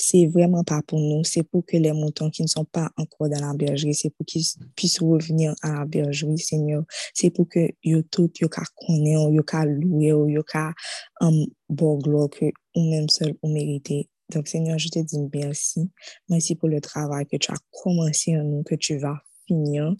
c'est 0.00 0.26
vraiment 0.26 0.62
pas 0.62 0.80
pour 0.86 1.00
nous, 1.00 1.24
c'est 1.24 1.42
pour 1.42 1.66
que 1.66 1.76
les 1.76 1.92
moutons 1.92 2.30
qui 2.30 2.42
ne 2.42 2.46
sont 2.46 2.64
pas 2.64 2.88
encore 2.96 3.28
dans 3.28 3.40
la 3.40 3.52
bergerie, 3.52 3.94
c'est 3.94 4.10
pour 4.10 4.24
qu'ils 4.24 4.44
puissent 4.76 5.00
revenir 5.00 5.54
à 5.60 5.80
la 5.80 5.84
bergerie, 5.84 6.38
Seigneur. 6.38 6.84
C'est 7.14 7.30
pour 7.30 7.48
que 7.48 7.68
yo 7.82 8.02
tout, 8.02 8.30
yo 8.40 8.48
ka 8.48 8.62
connaît, 8.76 9.14
yo 9.34 9.42
ka 9.42 9.64
louer, 9.64 10.32
yo 10.32 10.42
ka 10.44 10.72
um, 11.20 11.46
bon 11.68 11.98
gloire 11.98 12.30
que 12.30 12.46
ou 12.76 12.90
même 12.90 13.08
seul 13.08 13.34
ou 13.42 13.48
mérité. 13.48 14.08
Donc, 14.32 14.46
Seigneur, 14.46 14.78
je 14.78 14.88
te 14.88 15.00
dis 15.00 15.18
merci. 15.34 15.90
Merci 16.28 16.54
pour 16.54 16.68
le 16.68 16.80
travail 16.80 17.26
que 17.26 17.36
tu 17.36 17.50
as 17.50 17.58
commencé 17.82 18.36
en 18.36 18.44
nous, 18.44 18.62
que 18.62 18.76
tu 18.76 18.98
vas 18.98 19.20
finir. 19.48 19.94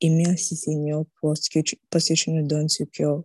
Et 0.00 0.10
merci, 0.10 0.56
Seigneur, 0.56 1.04
parce 1.22 1.48
que 1.48 1.60
tu, 1.60 1.76
parce 1.90 2.08
que 2.08 2.14
tu 2.14 2.30
nous 2.30 2.46
donnes 2.46 2.68
ce 2.68 2.82
cœur 2.84 3.22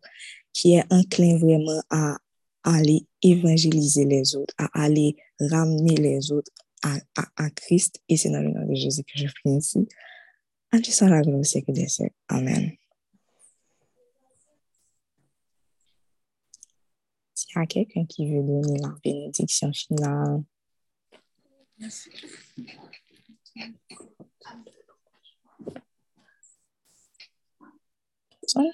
qui 0.54 0.76
est 0.76 0.84
inclin 0.92 1.38
vraiment 1.38 1.82
à 1.90 2.18
aller 2.64 3.06
évangéliser 3.22 4.06
les 4.06 4.36
autres, 4.36 4.54
à 4.58 4.68
aller 4.84 5.16
ramener 5.40 5.96
les 5.96 6.32
autres 6.32 6.52
à, 6.84 6.98
à, 7.18 7.46
à 7.46 7.50
Christ. 7.50 8.02
Et 8.08 8.18
c'est 8.18 8.30
dans 8.30 8.42
le 8.42 8.52
nom 8.52 8.66
de 8.66 8.76
Jésus 8.76 9.04
que 9.04 9.18
je 9.18 9.28
prie 9.28 9.58
ici. 9.58 9.88
En 10.72 10.80
tu 10.80 10.92
la 11.06 11.22
gloire 11.22 11.40
au 11.40 11.44
siècle 11.44 11.74
des 11.74 11.88
siècles. 11.88 12.16
Amen. 12.28 12.72
S'il 17.34 17.56
y 17.56 17.60
a 17.60 17.66
quelqu'un 17.66 18.06
qui 18.06 18.30
veut 18.30 18.44
donner 18.44 18.80
la 18.80 18.94
bénédiction 19.04 19.74
finale. 19.74 20.44
Merci. 21.80 22.10
Sorry? 28.46 28.72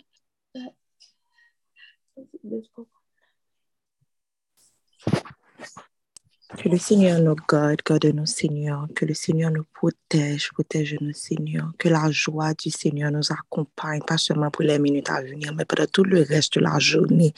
Que 6.57 6.64
le 6.75 6.79
Seigneur 6.79 7.21
nous 7.21 7.35
garde, 7.47 7.81
garde 7.85 8.05
nos 8.07 8.25
Seigneur. 8.25 8.85
Que 8.93 9.05
le 9.05 9.13
Seigneur 9.13 9.49
nous 9.49 9.63
protège, 9.73 10.51
protège 10.51 10.97
nos 10.99 11.13
Seigneur. 11.13 11.71
Que 11.77 11.87
la 11.87 12.11
joie 12.11 12.53
du 12.53 12.69
Seigneur 12.69 13.11
nous 13.11 13.31
accompagne, 13.31 14.01
pas 14.01 14.17
seulement 14.17 14.51
pour 14.51 14.63
les 14.63 14.77
minutes 14.77 15.09
à 15.09 15.21
venir, 15.21 15.55
mais 15.55 15.63
pendant 15.63 15.87
tout 15.87 16.03
le 16.03 16.21
reste 16.21 16.55
de 16.55 16.59
la 16.59 16.77
journée. 16.79 17.33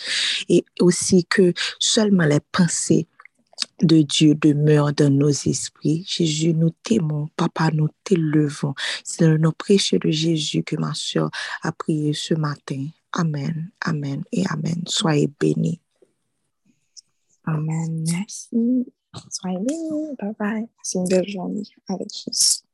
Et 0.50 0.66
aussi 0.80 1.24
que 1.26 1.54
seulement 1.78 2.26
les 2.26 2.40
pensées 2.52 3.06
de 3.84 4.02
Dieu 4.02 4.34
demeurent 4.34 4.94
dans 4.94 5.14
nos 5.14 5.30
esprits. 5.30 6.04
Jésus, 6.08 6.56
nous 6.56 6.72
t'aimons. 6.82 7.30
Papa, 7.36 7.70
nous 7.72 7.90
t'élevons. 8.04 8.74
C'est 9.04 9.28
le 9.28 9.38
nom 9.38 9.52
précieux 9.52 10.00
de 10.00 10.10
Jésus 10.10 10.64
que 10.64 10.78
ma 10.78 10.96
soeur 10.96 11.30
a 11.62 11.72
prié 11.72 12.14
ce 12.14 12.34
matin. 12.34 12.88
Amen, 13.12 13.70
Amen 13.82 14.24
et 14.32 14.46
Amen. 14.50 14.82
Soyez 14.88 15.30
bénis. 15.40 15.80
Amen. 17.46 18.04
Merci. 18.04 18.92
Soyez 19.30 19.58
bénis. 19.60 20.16
Bye 20.20 20.34
bye. 20.40 20.68
C'est 20.84 21.00
une 21.00 21.08
belle 21.08 21.28
journée 21.28 21.64
avec 21.88 22.08
Jésus. 22.14 22.67